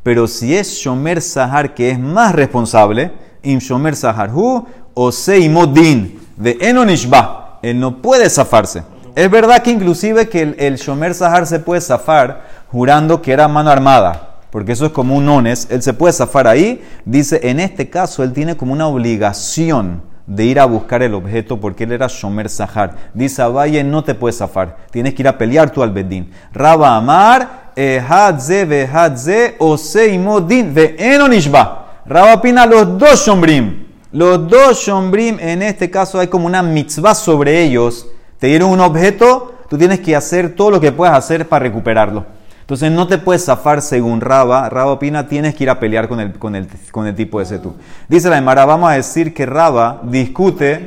Pero 0.03 0.27
si 0.27 0.55
es 0.55 0.69
Shomer 0.69 1.21
Sahar 1.21 1.73
que 1.73 1.89
es 1.89 1.99
más 1.99 2.35
responsable, 2.35 3.11
Im 3.41 3.59
Shomer 3.59 3.95
Sahar 3.95 4.31
Hu 4.33 4.67
o 4.93 5.11
Seimodin 5.11 6.26
de 6.37 6.57
Enonishba, 6.61 7.59
él 7.61 7.79
no 7.79 8.01
puede 8.01 8.29
zafarse. 8.29 8.83
Es 9.15 9.31
verdad 9.31 9.63
que 9.63 9.71
inclusive 9.71 10.29
que 10.29 10.55
el, 10.57 10.75
Shomer 10.75 11.15
Sahar 11.15 11.47
se 11.47 11.59
puede 11.59 11.81
zafar 11.81 12.43
jurando 12.67 13.19
que 13.21 13.31
era 13.31 13.47
mano 13.47 13.71
armada, 13.71 14.35
porque 14.51 14.73
eso 14.73 14.85
es 14.85 14.91
como 14.91 15.15
un 15.15 15.27
ones, 15.27 15.67
él 15.71 15.81
se 15.81 15.93
puede 15.93 16.13
zafar 16.13 16.47
ahí. 16.47 16.83
Dice, 17.03 17.39
en 17.41 17.59
este 17.59 17.89
caso 17.89 18.23
él 18.23 18.31
tiene 18.31 18.55
como 18.55 18.73
una 18.73 18.87
obligación 18.87 20.03
de 20.27 20.45
ir 20.45 20.59
a 20.59 20.65
buscar 20.65 21.01
el 21.01 21.15
objeto 21.15 21.59
porque 21.59 21.85
él 21.85 21.93
era 21.93 22.05
Shomer 22.07 22.47
Sahar. 22.47 22.93
Dice 23.15 23.41
Abaye, 23.41 23.83
no 23.83 24.03
te 24.03 24.13
puedes 24.13 24.37
zafar, 24.37 24.77
tienes 24.91 25.15
que 25.15 25.23
ir 25.23 25.27
a 25.27 25.37
pelear 25.37 25.71
tú 25.71 25.81
al 25.81 25.91
Bedín. 25.91 26.31
Raba 26.53 26.95
Amar, 26.95 27.71
Hadze 28.07 28.65
ve 28.65 28.87
Hadze, 28.87 29.55
Oseimodin 29.57 30.75
ve 30.75 30.95
Enonishba. 30.99 32.03
Raba 32.05 32.35
opina 32.35 32.67
los 32.67 32.99
dos 32.99 33.25
Shombrim. 33.25 33.86
Los 34.17 34.47
dos 34.47 34.79
Shombrim, 34.79 35.37
en 35.39 35.61
este 35.61 35.91
caso 35.91 36.19
hay 36.19 36.25
como 36.25 36.47
una 36.47 36.63
mitzvah 36.63 37.13
sobre 37.13 37.61
ellos. 37.61 38.07
Te 38.39 38.47
dieron 38.47 38.71
un 38.71 38.79
objeto, 38.79 39.53
tú 39.69 39.77
tienes 39.77 39.99
que 39.99 40.15
hacer 40.15 40.55
todo 40.55 40.71
lo 40.71 40.81
que 40.81 40.91
puedas 40.91 41.15
hacer 41.15 41.47
para 41.47 41.65
recuperarlo. 41.65 42.25
Entonces 42.61 42.91
no 42.91 43.05
te 43.05 43.19
puedes 43.19 43.45
zafar 43.45 43.79
según 43.83 44.19
Raba. 44.19 44.69
Raba 44.69 44.93
opina, 44.93 45.27
tienes 45.27 45.53
que 45.53 45.65
ir 45.65 45.69
a 45.69 45.79
pelear 45.79 46.07
con 46.07 46.19
el, 46.19 46.33
con 46.33 46.55
el, 46.55 46.67
con 46.89 47.05
el 47.05 47.13
tipo 47.13 47.39
ese 47.39 47.59
tú. 47.59 47.75
Dice 48.09 48.27
la 48.27 48.39
Emara, 48.39 48.65
vamos 48.65 48.89
a 48.89 48.93
decir 48.93 49.35
que 49.35 49.45
Raba 49.45 50.01
discute. 50.01 50.83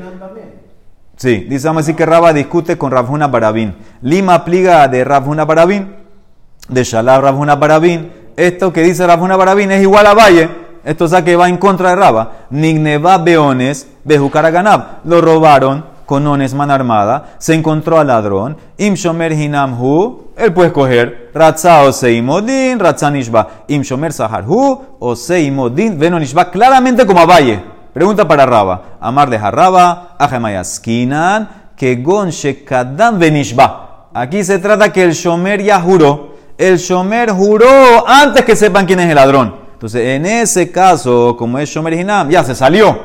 Sí, 1.17 1.47
dice, 1.49 1.69
vamos 1.69 1.83
a 1.83 1.85
decir 1.85 1.95
que 1.95 2.07
Raba 2.07 2.33
discute 2.33 2.77
con 2.77 2.91
Rabhuna 2.91 3.29
Barabín. 3.29 3.77
Lima 4.03 4.45
pliga 4.45 4.89
de 4.89 5.05
Rabhuna 5.05 5.45
Barabín, 5.45 5.95
de 6.69 6.83
Shalab 6.83 7.23
Rabhuna 7.23 7.55
Barabín. 7.55 8.11
Esto 8.37 8.73
que 8.73 8.83
dice 8.83 9.07
Rabhuna 9.07 9.37
Barabín 9.37 9.71
es 9.71 9.83
igual 9.83 10.09
a 10.09 10.15
Valle. 10.15 10.60
Esto 10.85 11.05
o 11.05 11.09
sea 11.09 11.25
que 11.25 11.37
va 11.37 11.49
en 11.49 11.59
contra 11.59 11.91
de 11.91 11.97
Raba. 11.97 12.33
Nigneva 12.51 13.19
Beones, 13.19 13.89
Bejucaraganab. 14.05 15.05
Lo 15.05 15.21
robaron 15.21 15.85
con 16.07 16.27
ones 16.27 16.55
mano 16.55 16.73
armada. 16.73 17.35
Se 17.39 17.55
encontró 17.55 18.01
al 18.01 18.09
ladrón. 18.09 18.57
Im 18.79 18.95
Shomer 18.95 19.33
Hinam 19.33 19.81
Hu. 19.81 20.33
Él 20.37 20.53
puede 20.53 20.69
escoger 20.69 21.31
Ratza 21.33 21.83
o 21.83 21.93
Seimodin, 21.93 22.81
Ratza 22.81 23.11
Nishba. 23.11 23.47
Im 23.69 23.83
Shomer 23.83 24.13
Sahar 24.13 24.45
Hu 24.45 24.81
o 24.99 25.15
Seimodin, 25.15 25.99
Veno 25.99 26.19
Nishba. 26.19 26.51
Claramente 26.51 27.07
como 27.07 27.21
a 27.21 27.27
Valle. 27.27 27.63
Pregunta 27.93 28.27
para 28.27 28.47
Raba. 28.47 28.97
Amar 29.01 29.31
de 29.31 29.37
Harraba, 29.37 30.17
Ajemayaskinan, 30.19 31.73
que 31.77 31.97
Gon 31.97 32.31
Shekadam 32.31 33.19
Venishba. 33.19 34.09
Aquí 34.13 34.43
se 34.43 34.59
trata 34.59 34.93
que 34.93 35.05
el 35.05 35.13
Shomer 35.13 35.63
ya 35.63 35.81
juró. 35.81 36.35
El 36.59 36.79
Shomer 36.79 37.31
juró 37.31 38.05
antes 38.09 38.45
que 38.45 38.57
sepan 38.57 38.87
quién 38.87 39.01
es 39.01 39.09
el 39.09 39.15
ladrón. 39.15 39.60
Entonces, 39.81 40.09
en 40.09 40.27
ese 40.27 40.71
caso, 40.71 41.35
como 41.39 41.59
es 41.59 41.67
Shomer 41.71 41.95
Hinam, 41.95 42.29
ya 42.29 42.45
se 42.45 42.55
salió. 42.55 43.01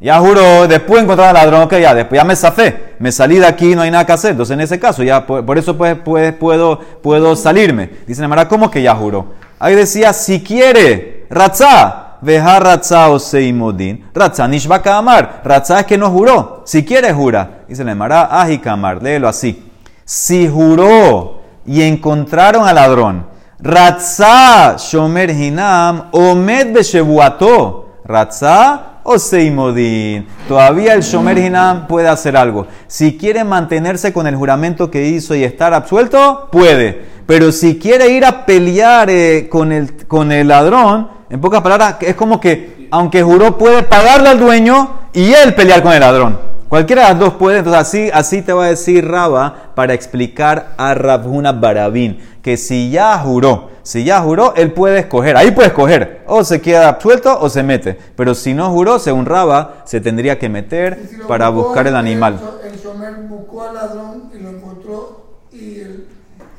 Ya 0.00 0.16
juró, 0.20 0.68
después 0.68 1.02
encontrar 1.02 1.30
al 1.30 1.34
ladrón, 1.34 1.62
ok, 1.62 1.72
ya, 1.78 1.92
después 1.92 2.20
ya 2.20 2.24
me 2.24 2.36
zafé, 2.36 2.94
me 3.00 3.10
salí 3.10 3.38
de 3.38 3.46
aquí, 3.46 3.74
no 3.74 3.82
hay 3.82 3.90
nada 3.90 4.06
que 4.06 4.12
hacer. 4.12 4.30
Entonces, 4.30 4.54
en 4.54 4.60
ese 4.60 4.78
caso, 4.78 5.02
ya 5.02 5.26
por, 5.26 5.44
por 5.44 5.58
eso 5.58 5.76
pues, 5.76 5.96
pues, 6.04 6.32
puedo, 6.34 6.78
puedo 7.02 7.34
salirme. 7.34 7.90
Dice 8.06 8.20
Nemara, 8.20 8.46
¿cómo 8.46 8.70
que 8.70 8.80
ya 8.80 8.94
juró? 8.94 9.26
Ahí 9.58 9.74
decía, 9.74 10.12
si 10.12 10.40
quiere, 10.40 11.26
Ratzá, 11.30 12.18
veja 12.20 12.60
Ratzá 12.60 13.08
o 13.08 13.18
Seimodin, 13.18 14.04
Ratzá 14.14 14.46
Nishba 14.46 14.80
Kamar, 14.80 15.42
Ratzá 15.44 15.80
es 15.80 15.86
que 15.86 15.98
no 15.98 16.10
juró, 16.10 16.62
si 16.64 16.84
quiere 16.84 17.12
jura. 17.12 17.64
Dice 17.66 17.84
Nemara, 17.84 18.40
Aji 18.40 18.58
Kamar, 18.58 19.02
léelo 19.02 19.26
así. 19.26 19.68
Si 20.04 20.48
juró 20.48 21.40
y 21.66 21.82
encontraron 21.82 22.68
al 22.68 22.76
ladrón, 22.76 23.29
Ratzá 23.62 24.76
Shomer 24.78 25.30
Hinam, 25.30 26.08
Omed 26.12 26.72
Beshebuato, 26.72 27.90
Ratzá 28.04 29.00
o 29.02 29.18
Seimodin. 29.18 30.26
Todavía 30.48 30.94
el 30.94 31.02
Shomer 31.02 31.36
Hinam 31.36 31.86
puede 31.86 32.08
hacer 32.08 32.38
algo. 32.38 32.66
Si 32.86 33.18
quiere 33.18 33.44
mantenerse 33.44 34.14
con 34.14 34.26
el 34.26 34.34
juramento 34.36 34.90
que 34.90 35.08
hizo 35.08 35.34
y 35.34 35.44
estar 35.44 35.74
absuelto, 35.74 36.48
puede. 36.50 37.04
Pero 37.26 37.52
si 37.52 37.78
quiere 37.78 38.08
ir 38.08 38.24
a 38.24 38.46
pelear 38.46 39.10
eh, 39.10 39.48
con, 39.50 39.72
el, 39.72 40.06
con 40.06 40.32
el 40.32 40.48
ladrón, 40.48 41.10
en 41.28 41.40
pocas 41.40 41.60
palabras, 41.60 41.96
es 42.00 42.14
como 42.14 42.40
que, 42.40 42.88
aunque 42.90 43.22
juró, 43.22 43.58
puede 43.58 43.82
pagarle 43.82 44.30
al 44.30 44.40
dueño 44.40 44.90
y 45.12 45.32
él 45.32 45.54
pelear 45.54 45.82
con 45.82 45.92
el 45.92 46.00
ladrón. 46.00 46.40
Cualquiera 46.70 47.02
de 47.02 47.08
las 47.08 47.18
dos 47.18 47.34
puede, 47.34 47.58
entonces 47.58 47.80
así, 47.82 48.10
así 48.14 48.42
te 48.42 48.52
va 48.52 48.66
a 48.66 48.68
decir 48.68 49.06
Raba 49.06 49.72
para 49.74 49.92
explicar 49.92 50.74
a 50.78 50.94
Rabhuna 50.94 51.50
Barabín 51.50 52.20
que 52.42 52.56
si 52.56 52.90
ya 52.92 53.18
juró, 53.18 53.70
si 53.82 54.04
ya 54.04 54.20
juró, 54.20 54.54
él 54.54 54.72
puede 54.72 55.00
escoger, 55.00 55.36
ahí 55.36 55.50
puede 55.50 55.66
escoger, 55.68 56.22
o 56.28 56.44
se 56.44 56.60
queda 56.60 56.88
absuelto 56.88 57.36
o 57.40 57.48
se 57.50 57.64
mete, 57.64 57.98
pero 58.14 58.36
si 58.36 58.54
no 58.54 58.70
juró, 58.70 59.00
según 59.00 59.26
Raba, 59.26 59.78
se 59.84 60.00
tendría 60.00 60.38
que 60.38 60.48
meter 60.48 61.08
si 61.10 61.16
para 61.26 61.48
buscar 61.48 61.88
el 61.88 61.96
animal. 61.96 62.38
El 62.64 62.78
Shomer 62.78 63.14
buscó 63.28 63.64
al 63.64 63.74
ladrón 63.74 64.30
y 64.32 64.38
lo 64.38 64.50
encontró 64.50 65.40
y, 65.52 65.80
el- 65.80 66.06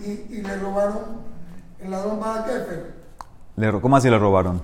y, 0.05 0.35
y 0.35 0.41
le 0.41 0.57
robaron. 0.57 1.21
El 1.81 1.89
ladrón 1.89 2.19
va 2.21 2.39
a 2.41 2.43
Kefer. 2.43 3.79
¿Cómo 3.81 3.95
así 3.95 4.09
le 4.09 4.19
robaron? 4.19 4.61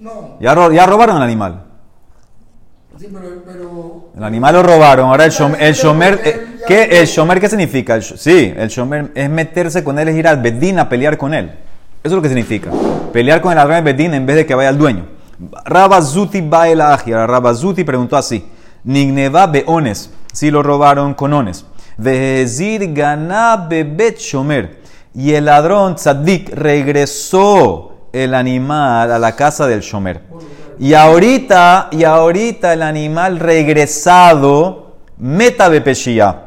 No, 0.00 0.36
Ya, 0.40 0.52
ya 0.72 0.84
robaron 0.86 1.16
el 1.18 1.22
animal. 1.22 1.69
Sí, 3.00 3.08
pero. 3.12 3.42
pero 3.44 4.10
El 4.16 4.24
animal 4.24 4.54
lo 4.54 4.62
robaron. 4.62 5.08
Ahora 5.08 5.24
el 5.24 5.30
shomer, 5.30 5.62
el 5.62 5.74
shomer 5.74 6.20
eh, 6.24 6.46
¿qué, 6.66 7.00
el 7.00 7.06
shomer, 7.06 7.40
¿qué 7.40 7.48
significa? 7.48 7.94
El 7.94 8.02
sí, 8.02 8.52
el 8.56 8.68
shomer 8.68 9.10
es 9.14 9.30
meterse 9.30 9.82
con 9.82 9.98
él, 9.98 10.08
es 10.08 10.16
ir 10.16 10.28
al 10.28 10.40
bedín 10.40 10.78
a 10.78 10.88
pelear 10.88 11.16
con 11.16 11.32
él. 11.32 11.46
Eso 12.02 12.12
es 12.12 12.12
lo 12.12 12.22
que 12.22 12.28
significa. 12.28 12.70
Pelear 13.12 13.40
con 13.40 13.52
el 13.52 13.56
ladrón 13.56 13.82
del 13.82 13.94
bedín 13.94 14.14
en 14.14 14.26
vez 14.26 14.36
de 14.36 14.46
que 14.46 14.54
vaya 14.54 14.68
al 14.68 14.78
dueño. 14.78 15.06
Rabazuti 15.64 16.40
baela 16.42 16.94
agia. 16.94 17.26
Rabazuti 17.26 17.84
preguntó 17.84 18.16
así. 18.16 18.46
Nigneva 18.84 19.46
beones. 19.46 20.10
Si 20.32 20.50
lo 20.50 20.62
robaron 20.62 21.14
con 21.14 21.32
ones. 21.32 21.66
Vehezir 21.96 22.92
ganá 22.92 23.56
bebet 23.68 24.18
shomer. 24.18 24.80
Y 25.14 25.32
el 25.32 25.46
ladrón 25.46 25.96
tzadik 25.96 26.50
regresó 26.54 28.08
el 28.12 28.34
animal 28.34 29.10
a 29.12 29.18
la 29.18 29.34
casa 29.34 29.66
del 29.66 29.80
shomer. 29.80 30.22
Y 30.82 30.94
ahorita, 30.94 31.88
y 31.90 32.04
ahorita 32.04 32.72
el 32.72 32.80
animal 32.80 33.38
regresado, 33.38 34.96
meta 35.18 35.68
bepeshia, 35.68 36.44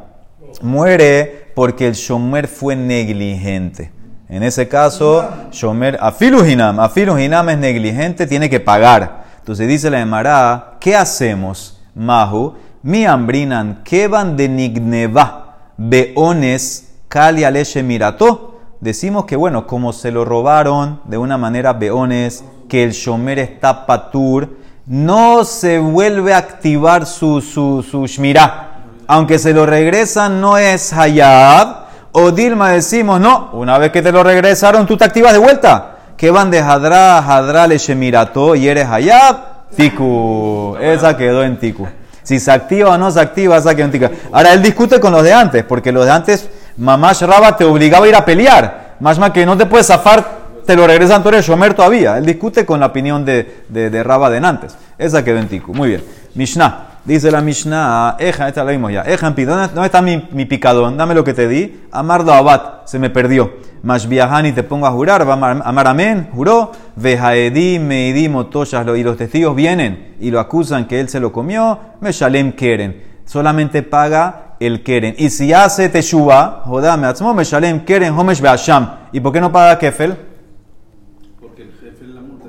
muere 0.64 1.52
porque 1.54 1.86
el 1.86 1.94
shomer 1.94 2.48
fue 2.48 2.76
negligente. 2.76 3.92
En 4.28 4.42
ese 4.42 4.68
caso, 4.68 5.24
shomer, 5.52 6.00
afiluhinam, 6.02 6.80
afiluhinam 6.80 7.50
es 7.50 7.60
negligente, 7.60 8.26
tiene 8.26 8.50
que 8.50 8.60
pagar. 8.60 9.24
Entonces 9.38 9.68
dice 9.68 9.92
la 9.92 10.02
Emara, 10.02 10.78
¿qué 10.80 10.96
hacemos? 10.96 11.80
Mahu, 11.94 12.56
mi 12.82 13.06
ambrinan, 13.06 13.84
kevan 13.84 14.36
de 14.36 14.50
nigneva, 14.50 15.58
beones, 15.78 16.96
kali 17.08 17.44
aleche 17.44 17.84
mirato. 17.84 18.62
Decimos 18.82 19.26
que, 19.26 19.36
bueno, 19.36 19.68
como 19.68 19.94
se 19.94 20.10
lo 20.10 20.26
robaron 20.26 21.02
de 21.06 21.20
una 21.20 21.38
manera 21.38 21.74
beones, 21.74 22.44
que 22.74 22.84
el 22.84 22.94
shomer 22.94 23.38
está 23.38 23.86
patur, 23.86 24.50
no 24.88 25.44
se 25.46 25.78
vuelve 25.78 26.34
a 26.34 26.40
activar 26.40 27.06
su, 27.06 27.40
su, 27.40 27.84
su 27.84 28.08
shmirá. 28.08 28.70
Aunque 29.06 29.38
se 29.38 29.54
lo 29.54 29.68
regresan, 29.68 30.42
no 30.42 30.58
es 30.58 30.92
hayab. 30.92 31.84
O 32.14 32.32
Dilma 32.32 32.72
decimos, 32.72 33.20
no, 33.20 33.52
una 33.54 33.78
vez 33.78 33.92
que 33.92 34.02
te 34.02 34.12
lo 34.12 34.24
regresaron, 34.24 34.88
tú 34.88 34.98
te 34.98 35.06
activas 35.06 35.34
de 35.34 35.38
vuelta. 35.38 35.98
Que 36.18 36.32
van 36.32 36.50
de 36.50 36.62
hadra, 36.62 37.20
hadra 37.20 37.68
le 37.68 37.78
shemirato 37.78 38.56
y 38.56 38.68
eres 38.68 38.88
hayab, 38.88 39.36
tiku. 39.78 40.76
Esa 40.82 41.16
quedó 41.16 41.44
en 41.44 41.60
tiku. 41.60 41.88
Si 42.24 42.40
se 42.40 42.52
activa 42.52 42.90
o 42.90 42.98
no 42.98 43.12
se 43.12 43.20
activa, 43.20 43.58
esa 43.58 43.76
quedó 43.76 43.86
en 43.86 43.92
tiku. 43.92 44.10
Ahora 44.32 44.52
él 44.52 44.64
discute 44.64 45.00
con 45.00 45.12
los 45.12 45.22
de 45.22 45.32
antes, 45.32 45.64
porque 45.64 45.92
los 45.92 46.06
de 46.06 46.12
antes, 46.12 46.50
mamá 46.78 47.14
Raba 47.14 47.56
te 47.56 47.66
obligaba 47.66 48.08
a 48.08 48.10
ir 48.10 48.16
a 48.16 48.26
pelear. 48.26 48.96
Más 49.00 49.20
más 49.20 49.30
que 49.30 49.46
no 49.46 49.56
te 49.56 49.68
puedes 49.68 49.86
zafar, 49.86 50.43
te 50.66 50.76
lo 50.76 50.88
regresan, 50.88 51.22
tú 51.24 51.30
eres 51.30 51.46
Shomer 51.46 51.74
todavía. 51.74 52.18
Él 52.18 52.26
discute 52.26 52.66
con 52.66 52.80
la 52.80 52.88
opinión 52.88 53.26
de, 53.26 53.64
de, 53.70 53.90
de 53.90 54.04
Raba 54.04 54.30
de 54.30 54.38
antes. 54.38 54.78
Esa 54.98 55.24
quedó 55.24 55.40
en 55.40 55.48
tiku. 55.48 55.74
Muy 55.74 55.90
bien. 55.90 56.04
Mishnah. 56.36 56.90
Dice 57.06 57.30
la 57.32 57.42
Mishnah, 57.42 58.16
Eja, 58.18 58.48
esta 58.48 58.64
la 58.64 58.72
vimos 58.72 58.90
ya. 58.94 59.02
Eja, 59.02 59.30
¿dónde, 59.32 59.86
está 59.86 60.02
mi, 60.02 60.26
mi 60.32 60.46
picadón? 60.46 60.96
Dame 60.96 61.14
lo 61.14 61.26
que 61.26 61.34
te 61.34 61.50
di. 61.50 61.82
Amardo 61.92 62.34
Abad, 62.34 62.86
se 62.86 62.98
me 62.98 63.10
perdió. 63.10 63.52
Más 63.82 64.08
viajani 64.08 64.54
te 64.54 64.64
pongo 64.64 64.88
a 64.88 64.92
jurar, 64.92 65.28
va 65.28 65.34
amar, 65.34 65.62
amar 65.66 65.88
amén, 65.88 66.30
juró. 66.34 66.72
Vejaedi, 66.96 67.78
meidi, 67.80 68.30
motoshas, 68.30 68.88
y 68.96 69.04
los 69.04 69.18
testigos 69.18 69.54
vienen 69.54 70.16
y 70.22 70.32
lo 70.32 70.40
acusan 70.40 70.88
que 70.88 71.02
él 71.02 71.10
se 71.10 71.20
lo 71.20 71.34
comió. 71.34 71.78
Me 72.00 72.14
shalem 72.14 72.54
keren. 72.54 73.04
Solamente 73.26 73.84
paga 73.84 74.56
el 74.62 74.82
keren. 74.82 75.16
Y 75.18 75.30
si 75.30 75.52
hace 75.52 75.90
teshuva, 75.90 76.62
jodame, 76.64 77.08
atzmo, 77.08 77.34
me 77.34 77.44
shalem 77.44 77.84
keren, 77.84 78.18
homesh 78.18 78.40
beasham. 78.40 78.90
¿Y 79.12 79.20
por 79.20 79.34
qué 79.34 79.42
no 79.42 79.52
paga 79.52 79.78
kefel? 79.78 80.16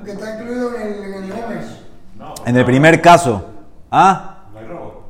porque 0.05 0.11
está 0.11 0.39
incluido 0.39 0.75
en 0.75 0.81
el, 0.81 1.03
en 1.03 1.23
el 1.23 1.31
Homes. 1.31 1.65
En 2.45 2.55
el 2.55 2.65
primer 2.65 3.01
caso. 3.01 3.43
¿Ah? 3.91 4.31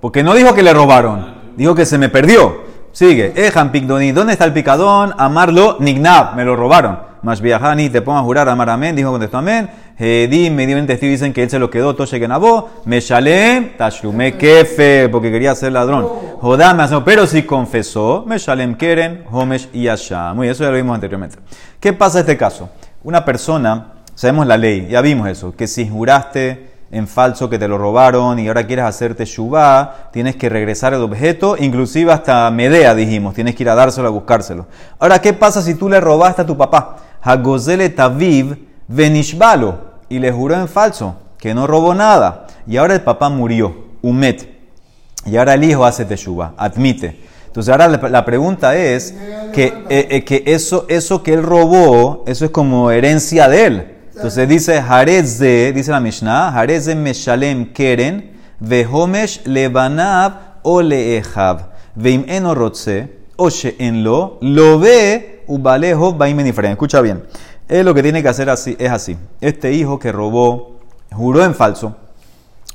Porque 0.01 0.23
no 0.23 0.33
dijo 0.33 0.53
que 0.53 0.63
le 0.63 0.73
robaron. 0.73 1.35
Dijo 1.57 1.75
que 1.75 1.85
se 1.85 1.97
me 1.97 2.09
perdió. 2.09 2.63
Sigue. 2.91 3.33
Ejan 3.35 3.71
picdoni. 3.71 4.11
¿Dónde 4.11 4.33
está 4.33 4.45
el 4.45 4.53
picadón? 4.53 5.13
Amarlo 5.17 5.77
nignab. 5.79 6.35
Me 6.35 6.45
lo 6.45 6.55
robaron. 6.55 6.99
Más 7.23 7.41
viajani 7.41 7.89
te 7.89 8.01
pongo 8.01 8.19
a 8.19 8.21
jurar 8.21 8.47
amar 8.47 8.69
amén. 8.69 8.95
Dijo 8.95 9.11
contestó 9.11 9.39
amén. 9.39 9.69
Hedim, 9.97 10.53
medio 10.53 10.77
en 10.77 10.85
testigo 10.85 11.11
dicen 11.11 11.33
que 11.33 11.43
él 11.43 11.49
se 11.49 11.57
lo 11.57 11.69
quedó. 11.69 11.95
Toshe 11.95 12.19
que 12.19 12.27
nabó. 12.27 12.69
Me 12.85 12.99
shalem. 12.99 13.75
Tashlume 13.77 14.37
kefe. 14.37 15.09
Porque 15.09 15.31
quería 15.31 15.55
ser 15.55 15.71
ladrón. 15.71 16.07
Pero 17.03 17.25
si 17.25 17.43
confesó. 17.43 18.23
Me 18.27 18.37
shalem 18.37 18.75
keren. 18.75 19.25
Homesh 19.31 19.69
y. 19.73 19.87
Muy 20.35 20.47
eso 20.47 20.63
ya 20.63 20.69
lo 20.69 20.75
vimos 20.75 20.95
anteriormente. 20.95 21.37
¿Qué 21.79 21.93
pasa 21.93 22.19
en 22.19 22.21
este 22.25 22.37
caso? 22.37 22.69
Una 23.03 23.25
persona. 23.25 23.93
Sabemos 24.13 24.45
la 24.45 24.57
ley. 24.57 24.87
Ya 24.89 25.01
vimos 25.01 25.27
eso. 25.27 25.55
Que 25.55 25.67
si 25.67 25.89
juraste 25.89 26.74
en 26.95 27.09
falso 27.09 27.49
que 27.49 27.59
te 27.59 27.67
lo 27.67 27.77
robaron 27.77 28.39
y 28.39 28.47
ahora 28.47 28.65
quieres 28.65 28.85
hacerte 28.85 29.25
shubá, 29.25 30.09
tienes 30.13 30.37
que 30.37 30.47
regresar 30.47 30.93
el 30.93 31.01
objeto, 31.01 31.57
inclusive 31.59 32.13
hasta 32.13 32.49
Medea 32.51 32.95
dijimos, 32.95 33.33
tienes 33.33 33.53
que 33.53 33.63
ir 33.63 33.69
a 33.69 33.75
dárselo 33.75 34.07
a 34.07 34.11
buscárselo. 34.11 34.67
Ahora, 34.97 35.19
¿qué 35.19 35.33
pasa 35.33 35.61
si 35.61 35.75
tú 35.75 35.89
le 35.89 35.99
robaste 35.99 36.43
a 36.43 36.45
tu 36.45 36.55
papá? 36.55 36.95
Hagozele 37.21 37.89
taviv 37.89 38.57
venishbalo 38.87 39.77
y 40.07 40.19
le 40.19 40.31
juró 40.31 40.55
en 40.55 40.69
falso 40.69 41.17
que 41.37 41.53
no 41.53 41.67
robó 41.67 41.93
nada 41.93 42.47
y 42.65 42.77
ahora 42.77 42.93
el 42.93 43.01
papá 43.01 43.27
murió, 43.27 43.75
umet, 44.01 44.47
y 45.25 45.35
ahora 45.35 45.55
el 45.55 45.65
hijo 45.65 45.83
hace 45.83 46.05
teshuva, 46.05 46.53
admite. 46.55 47.19
Entonces 47.47 47.73
ahora 47.73 47.89
la, 47.89 48.23
pregunta 48.23 48.73
es 48.77 49.13
que, 49.51 49.65
eh, 49.89 50.07
eh, 50.11 50.23
que 50.23 50.43
eso, 50.45 50.85
eso 50.87 51.23
que 51.23 51.33
él 51.33 51.43
robó, 51.43 52.23
eso 52.25 52.45
es 52.45 52.51
como 52.51 52.89
herencia 52.89 53.49
de 53.49 53.65
él. 53.65 53.94
Entonces 54.15 54.47
dice, 54.47 54.81
Jarez 54.81 55.39
de, 55.39 55.73
dice 55.73 55.91
la 55.91 55.99
Mishnah, 55.99 56.51
Jarez 56.53 56.85
de 56.85 56.95
Meshalem 56.95 57.73
Keren, 57.73 58.31
Vehomesh 58.61 59.45
Lebanav 59.45 60.59
o 60.63 60.81
Leehav, 60.81 61.71
Veim 61.95 62.23
eno 62.27 62.55
rotze, 62.55 63.09
o 63.35 63.49
en 63.77 64.03
lo, 64.05 64.37
lo 64.41 64.79
ve, 64.79 65.43
ubalejo, 65.47 66.13
baimen 66.13 66.47
Escucha 66.47 67.01
bien. 67.01 67.25
Él 67.67 67.85
lo 67.85 67.93
que 67.93 68.01
tiene 68.01 68.21
que 68.21 68.29
hacer 68.29 68.49
así, 68.49 68.77
es 68.79 68.89
así. 68.89 69.17
Este 69.41 69.73
hijo 69.73 69.99
que 69.99 70.13
robó, 70.13 70.79
juró 71.11 71.43
en 71.43 71.53
falso, 71.53 71.97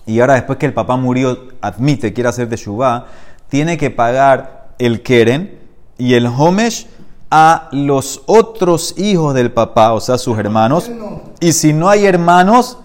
y 0.05 0.20
ahora 0.20 0.35
después 0.35 0.59
que 0.59 0.66
el 0.66 0.74
papá 0.74 0.96
murió, 0.96 1.48
admite, 1.62 2.12
quiere 2.12 2.29
hacer 2.29 2.48
de 2.48 2.57
Shubá, 2.57 3.07
tiene 3.48 3.79
que 3.79 3.90
pagar 3.90 4.68
el 4.79 5.03
Keren 5.03 5.59
y 5.96 6.14
el 6.14 6.26
Homesh 6.26 6.87
a 7.31 7.68
los 7.72 8.22
otros 8.26 8.94
hijos 8.98 9.35
del 9.35 9.53
papá, 9.53 9.92
o 9.92 10.00
sea, 10.00 10.18
sus 10.18 10.38
hermanos. 10.38 10.90
Y 11.40 11.53
si 11.53 11.72
no 11.72 11.88
hay 11.88 12.07
hermanos, 12.07 12.79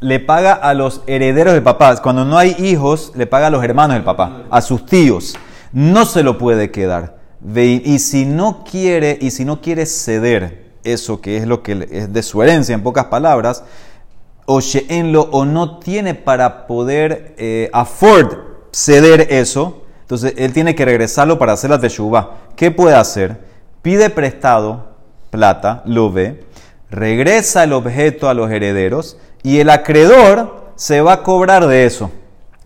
le 0.00 0.18
paga 0.18 0.52
a 0.52 0.74
los 0.74 1.02
herederos 1.06 1.54
del 1.54 1.62
papá. 1.62 1.96
Cuando 2.02 2.24
no 2.24 2.36
hay 2.36 2.56
hijos, 2.58 3.12
le 3.14 3.26
paga 3.26 3.46
a 3.46 3.50
los 3.50 3.62
hermanos 3.62 3.94
del 3.94 4.04
papá, 4.04 4.44
a 4.50 4.60
sus 4.60 4.84
tíos. 4.84 5.36
No 5.72 6.04
se 6.04 6.22
lo 6.22 6.36
puede 6.36 6.70
quedar. 6.70 7.18
Y 7.56 7.98
si 8.00 8.26
no 8.26 8.64
quiere, 8.64 9.16
y 9.20 9.30
si 9.30 9.44
no 9.44 9.60
quiere 9.60 9.86
ceder 9.86 10.70
eso 10.82 11.20
que 11.20 11.36
es 11.36 11.46
lo 11.46 11.62
que 11.62 11.86
es 11.90 12.12
de 12.12 12.22
su 12.22 12.42
herencia, 12.42 12.74
en 12.74 12.82
pocas 12.82 13.06
palabras, 13.06 13.64
o 14.46 14.60
lo 15.04 15.22
o 15.30 15.44
no 15.44 15.78
tiene 15.78 16.14
para 16.14 16.66
poder 16.66 17.34
eh, 17.38 17.70
afford 17.72 18.38
ceder 18.72 19.28
eso, 19.30 19.84
entonces 20.00 20.34
él 20.36 20.52
tiene 20.52 20.74
que 20.74 20.84
regresarlo 20.84 21.38
para 21.38 21.52
hacer 21.52 21.70
la 21.70 21.80
teshuva. 21.80 22.38
¿Qué 22.56 22.70
puede 22.70 22.96
hacer? 22.96 23.38
Pide 23.82 24.10
prestado 24.10 24.90
plata, 25.30 25.82
lo 25.86 26.10
ve, 26.10 26.44
regresa 26.90 27.64
el 27.64 27.72
objeto 27.72 28.28
a 28.28 28.34
los 28.34 28.50
herederos 28.50 29.16
y 29.42 29.60
el 29.60 29.70
acreedor 29.70 30.72
se 30.76 31.00
va 31.00 31.14
a 31.14 31.22
cobrar 31.22 31.66
de 31.66 31.84
eso. 31.84 32.10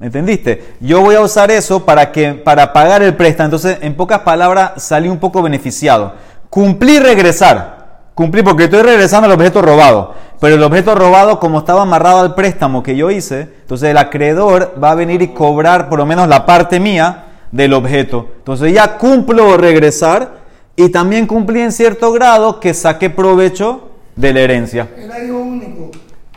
¿Entendiste? 0.00 0.74
Yo 0.80 1.00
voy 1.00 1.14
a 1.14 1.20
usar 1.20 1.50
eso 1.50 1.84
para, 1.84 2.10
que, 2.10 2.34
para 2.34 2.72
pagar 2.72 3.02
el 3.02 3.14
préstamo. 3.14 3.46
Entonces, 3.46 3.78
en 3.80 3.94
pocas 3.94 4.20
palabras, 4.20 4.82
salí 4.82 5.08
un 5.08 5.18
poco 5.18 5.40
beneficiado. 5.40 6.14
Cumplí 6.50 6.98
regresar. 6.98 8.08
Cumplí 8.14 8.42
porque 8.42 8.64
estoy 8.64 8.82
regresando 8.82 9.26
al 9.26 9.32
objeto 9.32 9.62
robado. 9.62 10.14
Pero 10.40 10.56
el 10.56 10.62
objeto 10.62 10.94
robado, 10.94 11.38
como 11.40 11.60
estaba 11.60 11.82
amarrado 11.82 12.20
al 12.20 12.34
préstamo 12.34 12.82
que 12.82 12.96
yo 12.96 13.10
hice, 13.10 13.48
entonces 13.60 13.90
el 13.90 13.96
acreedor 13.96 14.74
va 14.82 14.90
a 14.90 14.94
venir 14.94 15.22
y 15.22 15.28
cobrar 15.28 15.88
por 15.88 15.98
lo 15.98 16.06
menos 16.06 16.28
la 16.28 16.44
parte 16.44 16.80
mía 16.80 17.24
del 17.50 17.72
objeto. 17.72 18.28
Entonces 18.38 18.72
ya 18.72 18.98
cumplo 18.98 19.56
regresar 19.56 20.42
y 20.76 20.88
también 20.90 21.26
cumplí 21.26 21.60
en 21.60 21.72
cierto 21.72 22.12
grado 22.12 22.60
que 22.60 22.74
saqué 22.74 23.10
provecho 23.10 23.84
de 24.16 24.33
la 24.33 24.40
herencia. 24.40 24.88
Era 24.96 25.22
hijo 25.22 25.38
único. 25.38 25.90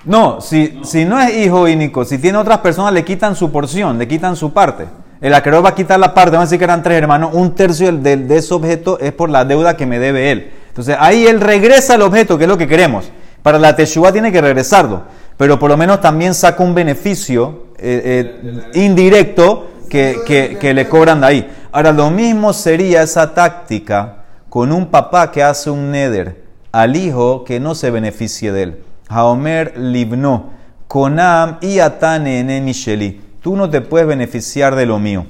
No, 0.06 0.40
si, 0.40 0.80
si 0.84 1.06
no 1.06 1.20
es 1.20 1.36
hijo 1.36 1.64
único, 1.64 2.06
si 2.06 2.18
tiene 2.18 2.38
otras 2.38 2.60
personas, 2.60 2.94
le 2.94 3.04
quitan 3.04 3.36
su 3.36 3.52
porción, 3.52 3.98
le 3.98 4.08
quitan 4.08 4.36
su 4.36 4.54
parte. 4.54 4.86
El 5.20 5.34
acreedor 5.34 5.66
va 5.66 5.70
a 5.70 5.76
quitar 5.76 6.00
la 6.00 6.14
parte, 6.14 6.32
vamos 6.32 6.44
a 6.44 6.48
decir 6.48 6.60
que 6.60 6.64
eran 6.64 6.84
tres 6.84 6.98
hermanos, 6.98 7.32
un 7.34 7.56
tercio 7.56 7.92
de, 7.92 8.18
de 8.18 8.38
ese 8.38 8.54
objeto 8.54 9.00
es 9.00 9.12
por 9.12 9.30
la 9.30 9.44
deuda 9.44 9.76
que 9.76 9.86
me 9.86 10.00
debe 10.00 10.32
él. 10.32 10.52
Entonces 10.70 10.96
ahí 11.00 11.26
él 11.26 11.42
regresa 11.42 11.96
el 11.96 12.04
objeto, 12.04 12.38
que 12.38 12.44
es 12.44 12.48
lo 12.48 12.58
que 12.58 12.68
queremos. 12.68 13.12
Para 13.42 13.58
la 13.58 13.76
Teshuvah 13.76 14.12
tiene 14.12 14.32
que 14.32 14.42
regresarlo, 14.42 15.04
pero 15.36 15.58
por 15.58 15.70
lo 15.70 15.78
menos 15.78 16.02
también 16.02 16.34
saca 16.34 16.64
un 16.64 16.76
beneficio 16.76 17.68
eh, 17.78 18.40
eh, 18.74 18.80
indirecto 18.80 19.72
que, 19.90 20.58
que, 20.60 20.74
le 20.74 20.88
cobran 20.88 21.22
de 21.22 21.28
ahí. 21.28 21.52
Ahora, 21.72 21.92
lo 21.92 22.10
mismo 22.10 22.54
sería 22.54 23.04
esa 23.04 23.34
táctica 23.34 24.24
con 24.50 24.72
un 24.72 24.88
papá 24.88 25.32
que 25.32 25.44
hace 25.44 25.70
un 25.70 25.92
neder 25.92 26.47
al 26.78 26.96
hijo 26.96 27.44
que 27.44 27.60
no 27.60 27.74
se 27.74 27.90
beneficie 27.90 28.52
de 28.52 28.62
él. 28.62 28.84
Haomer 29.10 29.80
libno, 29.80 30.52
Konam 30.88 31.58
y 31.60 31.80
Atane 31.80 32.62
Misheli. 32.62 33.20
Tú 33.42 33.56
no 33.56 33.68
te 33.68 33.82
puedes 33.82 34.08
beneficiar 34.08 34.76
de 34.76 34.86
lo 34.86 35.00
mío. 35.00 35.26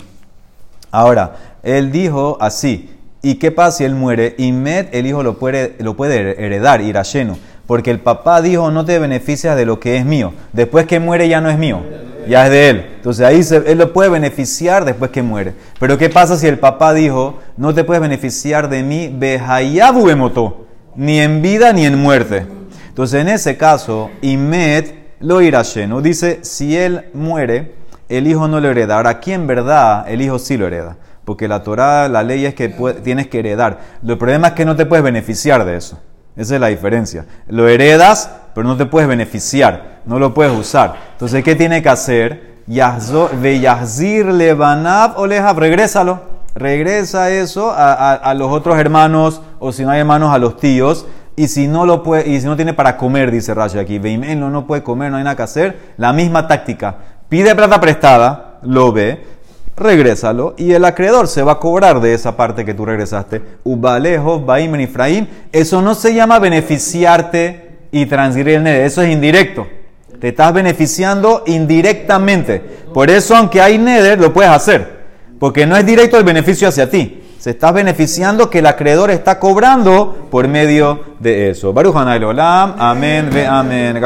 Ahora, 0.91 1.38
él 1.63 1.89
dijo 1.93 2.38
así. 2.41 2.93
¿Y 3.21 3.36
qué 3.36 3.51
pasa 3.51 3.77
si 3.77 3.86
él 3.86 3.95
muere? 3.95 4.36
Y 4.38 4.51
Med, 4.51 4.88
el 4.91 5.07
hijo 5.07 5.23
lo 5.23 5.39
puede, 5.39 5.77
lo 5.79 5.95
puede 5.95 6.43
heredar, 6.43 6.81
ir 6.81 6.97
a 6.97 7.03
lleno. 7.03 7.38
Porque 7.65 7.91
el 7.91 8.01
papá 8.01 8.41
dijo, 8.41 8.69
no 8.69 8.83
te 8.83 8.99
beneficias 8.99 9.55
de 9.55 9.65
lo 9.65 9.79
que 9.79 9.95
es 9.95 10.05
mío. 10.05 10.33
Después 10.51 10.86
que 10.86 10.99
muere 10.99 11.29
ya 11.29 11.39
no 11.39 11.49
es 11.49 11.57
mío, 11.57 11.79
ya 12.27 12.43
es 12.43 12.51
de 12.51 12.69
él. 12.69 12.86
Entonces 12.97 13.25
ahí 13.25 13.39
él 13.65 13.77
lo 13.77 13.93
puede 13.93 14.10
beneficiar 14.10 14.83
después 14.83 15.12
que 15.12 15.21
muere. 15.21 15.53
Pero 15.79 15.97
¿qué 15.97 16.10
pasa 16.10 16.36
si 16.36 16.45
el 16.45 16.60
papá 16.60 16.93
dijo, 16.93 17.39
no 17.55 17.73
te 17.73 17.86
puedes 17.86 18.01
beneficiar 18.01 18.67
de 18.67 18.83
mí, 18.83 19.10
behayabu 19.17 20.10
emotó, 20.10 20.66
ni 20.97 21.21
en 21.21 21.41
vida 21.41 21.71
ni 21.71 21.86
en 21.86 21.97
muerte? 21.97 22.45
Entonces 22.89 23.21
en 23.21 23.29
ese 23.29 23.55
caso, 23.55 24.12
Imed 24.21 24.86
lo 25.21 25.41
irá. 25.41 25.63
Dice, 26.01 26.39
si 26.41 26.75
él 26.75 27.05
muere, 27.13 27.75
el 28.10 28.27
hijo 28.27 28.47
no 28.47 28.60
lo 28.60 28.69
hereda. 28.69 28.97
Ahora, 28.97 29.12
aquí 29.12 29.31
en 29.31 29.47
verdad 29.47 30.05
el 30.10 30.21
hijo 30.21 30.39
sí 30.39 30.57
lo 30.57 30.67
hereda. 30.67 30.97
Porque 31.23 31.47
la 31.47 31.63
Torah, 31.63 32.07
la 32.07 32.23
ley 32.23 32.45
es 32.45 32.55
que 32.55 32.69
tienes 33.03 33.27
que 33.27 33.39
heredar. 33.39 33.79
El 34.05 34.17
problema 34.17 34.49
es 34.49 34.53
que 34.53 34.65
no 34.65 34.75
te 34.75 34.86
puedes 34.86 35.03
beneficiar 35.03 35.65
de 35.65 35.77
eso. 35.77 35.99
Esa 36.38 36.55
es 36.55 36.62
la 36.62 36.67
diferencia. 36.67 37.25
Lo 37.47 37.67
heredas, 37.67 38.29
pero 38.53 38.67
no 38.67 38.77
te 38.77 38.86
puedes 38.86 39.10
beneficiar, 39.10 40.01
no 40.05 40.19
lo 40.19 40.33
puedes 40.33 40.53
usar. 40.57 40.95
Entonces, 41.13 41.43
¿qué 41.43 41.55
tiene 41.55 41.81
que 41.81 41.89
hacer? 41.89 42.57
Veyazir 43.41 44.25
levanab 44.25 45.17
o 45.17 45.25
lejab, 45.25 45.57
regrésalo. 45.57 46.21
Regresa 46.53 47.29
eso 47.29 47.73
a, 47.75 48.33
los 48.36 48.51
otros 48.51 48.79
hermanos, 48.79 49.41
o 49.59 49.71
si 49.71 49.83
no 49.83 49.91
hay 49.91 49.99
hermanos, 49.99 50.33
a 50.33 50.37
los 50.37 50.57
tíos. 50.57 51.05
Y 51.35 51.49
si 51.49 51.67
no 51.67 51.85
lo 51.85 52.01
puede, 52.01 52.27
y 52.29 52.39
si 52.41 52.47
no 52.47 52.55
tiene 52.55 52.73
para 52.73 52.97
comer, 52.97 53.29
dice 53.29 53.53
Rashi 53.53 53.77
aquí, 53.77 53.99
no, 53.99 54.49
no 54.49 54.65
puede 54.65 54.81
comer, 54.81 55.11
no 55.11 55.17
hay 55.17 55.23
nada 55.23 55.35
que 55.35 55.43
hacer. 55.43 55.93
La 55.97 56.11
misma 56.11 56.47
táctica. 56.47 56.97
Pide 57.29 57.53
plata 57.53 57.79
prestada, 57.79 58.57
lo 58.63 58.91
ve, 58.91 59.23
regrésalo 59.75 60.55
y 60.57 60.73
el 60.73 60.83
acreedor 60.83 61.27
se 61.27 61.43
va 61.43 61.53
a 61.53 61.59
cobrar 61.59 62.01
de 62.01 62.13
esa 62.13 62.35
parte 62.35 62.65
que 62.65 62.73
tú 62.73 62.85
regresaste. 62.85 63.41
Ubalejo, 63.63 64.39
Baim, 64.39 64.73
Efraín. 64.75 65.29
Eso 65.51 65.81
no 65.81 65.93
se 65.93 66.13
llama 66.13 66.39
beneficiarte 66.39 67.77
y 67.91 68.05
transgredir 68.07 68.55
el 68.55 68.63
neder, 68.63 68.85
eso 68.85 69.01
es 69.01 69.09
indirecto. 69.11 69.67
Te 70.19 70.29
estás 70.29 70.51
beneficiando 70.51 71.43
indirectamente. 71.45 72.59
Por 72.93 73.11
eso, 73.11 73.35
aunque 73.35 73.61
hay 73.61 73.77
neder, 73.77 74.19
lo 74.19 74.33
puedes 74.33 74.51
hacer. 74.51 74.97
Porque 75.39 75.67
no 75.67 75.77
es 75.77 75.85
directo 75.85 76.17
el 76.17 76.23
beneficio 76.23 76.67
hacia 76.67 76.89
ti. 76.89 77.23
Se 77.39 77.52
está 77.52 77.71
beneficiando 77.71 78.50
que 78.50 78.60
el 78.60 78.65
acreedor 78.65 79.12
está 79.12 79.39
cobrando 79.39 80.28
por 80.32 80.47
medio 80.47 81.02
de 81.19 81.52
eso. 81.52 81.71
Baruch 81.71 81.95
Olam, 81.95 82.76
amén, 82.78 83.30
ve 83.32 83.45
amén. 83.45 83.95